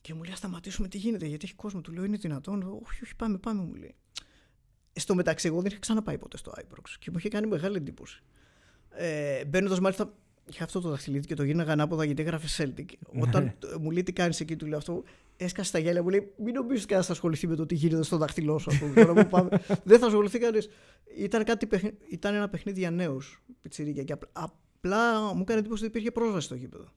[0.00, 1.80] Και μου λέει: Α σταματήσουμε τι γίνεται, γιατί έχει κόσμο.
[1.80, 2.62] Του λέω: Είναι δυνατόν.
[2.62, 3.94] Όχι, όχι, πάμε, πάμε, μου λέει.
[4.92, 8.22] Στο μεταξύ, εγώ δεν είχα ξαναπάει ποτέ στο Άιπροξ και μου είχε κάνει μεγάλη εντύπωση.
[8.90, 10.14] Ε, Μπαίνοντας, μάλιστα,
[10.52, 12.84] είχα αυτό το δαχτυλίδι και το γίναγα ανάποδα γιατί έγραφε Celtic.
[13.20, 15.02] Όταν ε, μου λέει τι κάνεις εκεί, του λέω αυτό,
[15.36, 18.16] έσκασε τα γέλια μου λέει: Μην νομίζεις κανένας θα ασχοληθεί με το τι γίνεται στο
[18.16, 18.70] δαχτυλό σου.
[18.70, 19.48] ας πούμε, τώρα που πάμε.
[19.84, 20.68] δεν θα ασχοληθεί κανείς.
[21.16, 25.82] Ήταν, κάτι παιχνι- ήταν ένα παιχνίδι για νέους πιτσιρίκια και απλά, απλά μου έκανε εντύπωση
[25.82, 26.92] ότι υπήρχε πρόσβαση στο γήπεδο.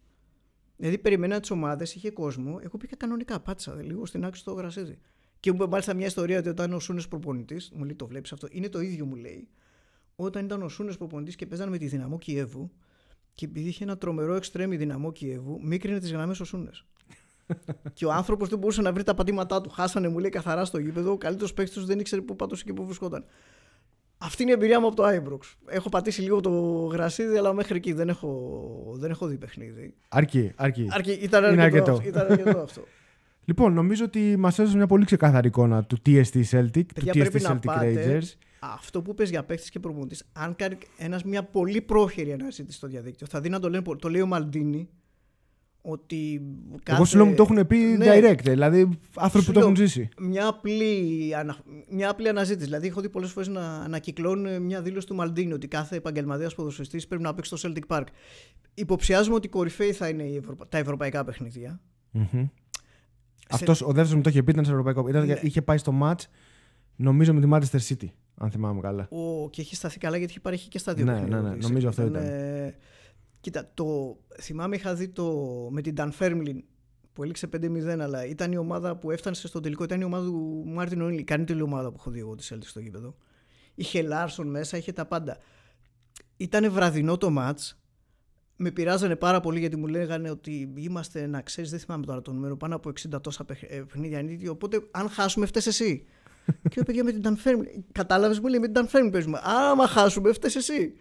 [0.78, 2.60] Δηλαδή περιμένα τις ομάδες, είχε κόσμο.
[2.64, 4.98] Εγώ πήγα κανονικά, πάτησα λίγο στην άκρη στο γρασίδι.
[5.40, 8.32] Και μου είπε μάλιστα μια ιστορία ότι όταν ο Σούνες προπονητής, μου λέει: Το βλέπεις
[8.32, 9.48] αυτό, είναι το ίδιο μου λέει.
[10.16, 12.72] Όταν ήταν ο Σούνες προπονητής και παίζανε με τη δυναμό Κιέβου,
[13.36, 16.70] και επειδή είχε ένα τρομερό εξτρέμι δυναμό Κιέβου, μίκρινε τις γραμμές ο Σούνε.
[17.94, 19.70] και ο άνθρωπος δεν μπορούσε να βρει τα πατήματά του.
[19.70, 21.12] Χάσανε, μου λέει, καθαρά στο γήπεδο.
[21.12, 23.26] Ο καλύτερος παίκτης τους δεν ήξερε πού πατούσε και πού βρισκόταν.
[24.18, 25.56] Αυτή είναι η εμπειρία μου από το Άιμπροξ.
[25.68, 26.50] Έχω πατήσει λίγο το
[26.92, 29.94] γρασίδι, αλλά μέχρι εκεί δεν έχω, δεν έχω δει παιχνίδι.
[30.08, 30.88] Αρκεί, αρκεί.
[30.92, 31.92] Αρκεί, ήταν, Είναι αρκετό, αρκετό.
[31.92, 32.84] αυτό, ήταν αρκετό αυτό.
[33.46, 37.18] Λοιπόν, νομίζω ότι μας έδωσε μια πολύ ξεκάθαρη εικόνα του TST Celtic, του Παιδιά, TST
[37.18, 38.20] πρέπει να Celtic πάτε.
[38.20, 38.38] Rangers.
[38.74, 42.88] Αυτό που πες για παίχτη και προπονητής, αν κάνει ένας μια πολύ πρόχειρη αναζήτηση στο
[42.88, 44.90] διαδίκτυο, θα δει να το, λένε, το λέει ο Μαλντίνη
[45.82, 46.42] ότι.
[46.84, 48.06] Εγώ σου λέω μου το έχουν πει Ναι.
[48.10, 50.10] direct, δηλαδή άνθρωποι Σου που το λέω, έχουν ζήσει.
[50.20, 51.58] Μια απλή, ανα...
[51.90, 52.66] μια απλή αναζήτηση.
[52.66, 57.08] Δηλαδή, έχω δει πολλές φορές να ανακυκλώνουν μια δήλωση του Μαλντίνη ότι κάθε επαγγελματία ποδοσφαιριστής
[57.08, 58.04] πρέπει να παίξει στο Celtic Park.
[58.74, 61.80] Υποψιάζομαι ότι κορυφαίοι θα είναι οι Ευρωπα- τα ευρωπαϊκά παιχνίδια.
[62.12, 62.48] Μμμ.
[63.50, 65.08] Αυτός ο δεύτερος μου το είχε πει, ήταν σε ευρωπαϊκό.
[65.10, 65.40] Ήταν, Ναι.
[65.42, 66.20] Είχε πάει στο match,
[66.96, 68.08] νομίζω με τη Manchester City,
[68.38, 69.08] αν θυμάμαι καλά.
[69.10, 69.50] Ο...
[69.50, 71.42] Και έχει σταθεί καλά γιατί έχει παρέχει και στα δύο Ναι, παιχνίδια.
[71.42, 71.68] ναι, ναι, της.
[71.68, 72.76] νομίζω αυτό ε,
[73.42, 74.18] Κοίτα, το...
[74.42, 75.34] θυμάμαι είχα δει το...
[75.72, 76.60] με την Dunfermline
[77.14, 79.84] που έληξε 5-0, αλλά ήταν η ομάδα που έφτανε στο τελικό.
[79.84, 81.20] Ήταν η ομάδα του Μάρτιν Ονίλη.
[81.20, 83.16] Η καλύτερη ομάδα που έχω δει εγώ της Celtic στο γήπεδο.
[83.76, 85.38] Είχε Λάρσον μέσα, είχε τα πάντα.
[86.38, 87.80] Ήταν βραδινό το ματς.
[88.58, 92.34] Με πειράζανε πάρα πολύ γιατί μου λέγανε ότι είμαστε, να ξέρεις, δεν θυμάμαι τώρα το
[92.34, 94.48] νούμερο, πάνω από 60 τόσα παιχ- ε, παιχνίδια νίκη.
[94.48, 96.06] Οπότε, αν χάσουμε, φταις εσύ.
[96.46, 97.84] Και λέω, παιδιά, με την Dunfermline.
[97.92, 99.40] Κατάλαβες, μου λέει, με την Dunfermline παίζουμε.
[99.44, 100.94] Άμα χάσουμε, φταίει εσύ.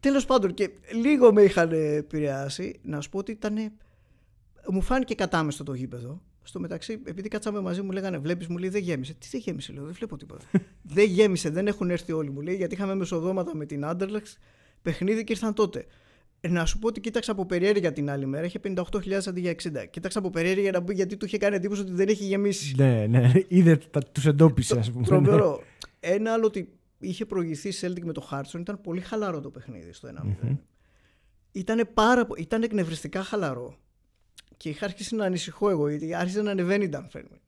[0.00, 2.80] Τέλος πάντων, και λίγο με είχαν επηρεάσει.
[2.82, 3.72] Να σου πω ότι ήταν.
[4.68, 6.22] Μου φάνηκε κατάμεστο το γήπεδο.
[6.42, 9.14] Στο μεταξύ, επειδή κάτσαμε μαζί, μου λέγανε: Βλέπεις, μου λέει δεν γέμισε.
[9.14, 10.44] Τι δεν γέμισε, λέω, δεν βλέπω τίποτα.
[10.82, 14.38] δεν γέμισε, δεν έχουν έρθει όλοι, μου λέει, γιατί είχαμε μεσοδόματα με την Άντερλεξ
[14.82, 15.86] παιχνίδι και ήρθαν τότε.
[16.44, 19.50] Ε, Να σου πω ότι κοίταξα από περιέργεια την άλλη μέρα, είχε 58.000 αντί για
[19.62, 19.86] 60.
[19.90, 22.74] Κοίταξα από περιέργεια να πει γιατί του είχε κάνει εντύπωση ότι δεν έχει γεμίσει.
[22.76, 23.80] Ναι, ναι, είδε,
[24.12, 25.06] τους εντόπισε, ας πούμε.
[25.06, 25.62] Τρομερό.
[26.00, 29.92] Ένα άλλο ότι είχε προηγηθεί η Celtic με το Χάρτσον ήταν πολύ χαλαρό το παιχνίδι
[29.92, 30.08] στο
[30.42, 30.56] 1-0.
[31.52, 33.78] Ήταν, πάρα, πο- ήταν εκνευριστικά χαλαρό.
[34.56, 37.38] Και είχα αρχίσει να ανησυχώ εγώ γιατί άρχισε να ανεβαίνει η Dunfermline.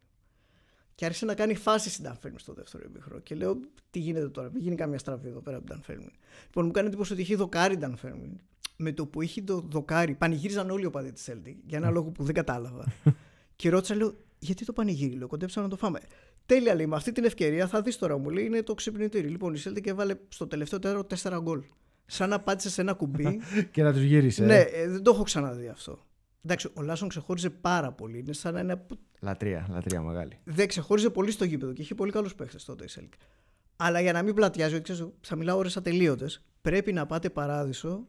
[0.94, 3.20] Και άρχισε να κάνει φάση στην Dunfermline στο δεύτερο ημίχρονο.
[3.20, 6.12] Και λέω, τι γίνεται τώρα, μην γίνει καμία στραβή εδώ πέρα από την Dunfermline.
[6.44, 8.36] Λοιπόν, μου κάνει εντύπωση ότι είχε δοκάρει η Dunfermline.
[8.76, 12.10] Με το που είχε το δοκάρει, πανηγύριζαν όλοι οι οπαδοί της Celtic για ένα λόγο
[12.10, 12.84] που δεν κατάλαβα.
[13.56, 16.00] και ρώτησα, λέω, γιατί το πανηγύρι, λέω, κοντέψα να το φάμε.
[16.46, 19.28] Τέλεια, λέει, με αυτή την ευκαιρία θα δεις τώρα, μου λέει, είναι το ξυπνητήρι.
[19.28, 21.62] Λοιπόν, η Celtic έβαλε στο τελευταίο τέταρτο 4 γκολ.
[22.06, 23.40] Σαν να πάτησε σε ένα κουμπί.
[23.72, 24.44] και να τους γύρισε.
[24.44, 25.98] ναι, ε, δεν το έχω ξαναδεί αυτό.
[26.44, 28.18] Εντάξει, ο Λάσον ξεχώριζε πάρα πολύ.
[28.18, 28.72] Είναι σαν να είναι.
[28.72, 30.38] από- Λατρεία, λατρεία μεγάλη.
[30.44, 33.18] Δεν ξεχώριζε πολύ στο γήπεδο και είχε πολύ καλούς παίχτες τότε η Celtic.
[33.76, 38.06] Αλλά για να μην πλατιάζει, ότι ξέρεις, θα μιλάω ώρες ατελείωτες, πρέπει να πάτε παράδεισο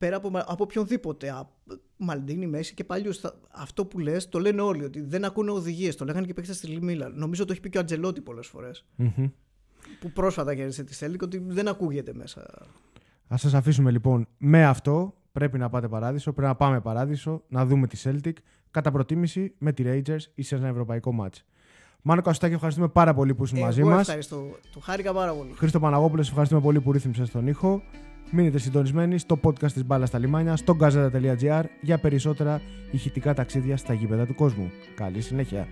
[0.00, 1.28] πέρα από, από οποιονδήποτε.
[1.28, 1.48] Α,
[1.96, 3.20] Μαλντίνη, Μέση και παλιούς.
[3.50, 5.96] Αυτό που λες, το λένε όλοι, ότι δεν ακούνε οδηγίες.
[5.96, 7.08] Το λέγανε και παίχτε στη Λιμίλα.
[7.08, 8.84] Νομίζω το έχει πει και ο Αντζελότη πολλές φορές.
[8.96, 9.26] Μμμ.
[10.00, 12.40] Που πρόσφατα γέρισε τη Celtic, ότι δεν ακούγεται μέσα.
[13.28, 15.14] Α σας αφήσουμε λοιπόν με αυτό.
[15.32, 18.32] Πρέπει να πάτε παράδεισο, πρέπει να πάμε παράδεισο, να δούμε τη Celtic.
[18.70, 21.44] Κατά προτίμηση με τη Rangers ή σε ένα ευρωπαϊκό μάτς.
[22.02, 24.00] Μάνο Καστάκη, ευχαριστούμε πάρα πολύ που ήσουν μαζί Εγώ μας.
[24.00, 24.58] ευχαριστώ.
[24.72, 25.52] Το χάρηκα πάρα πολύ.
[25.56, 27.82] Χρήστο Παναγόπουλος, ευχαριστούμε πολύ που ρύθμισε τον ήχο.
[28.30, 32.60] Μείνετε συντονισμένοι στο podcast της Μπάλας στα Λιμάνια, στο gazeta.gr για περισσότερα
[32.90, 34.70] ηχητικά ταξίδια στα γήπεδα του κόσμου.
[34.94, 35.68] Καλή συνέχεια.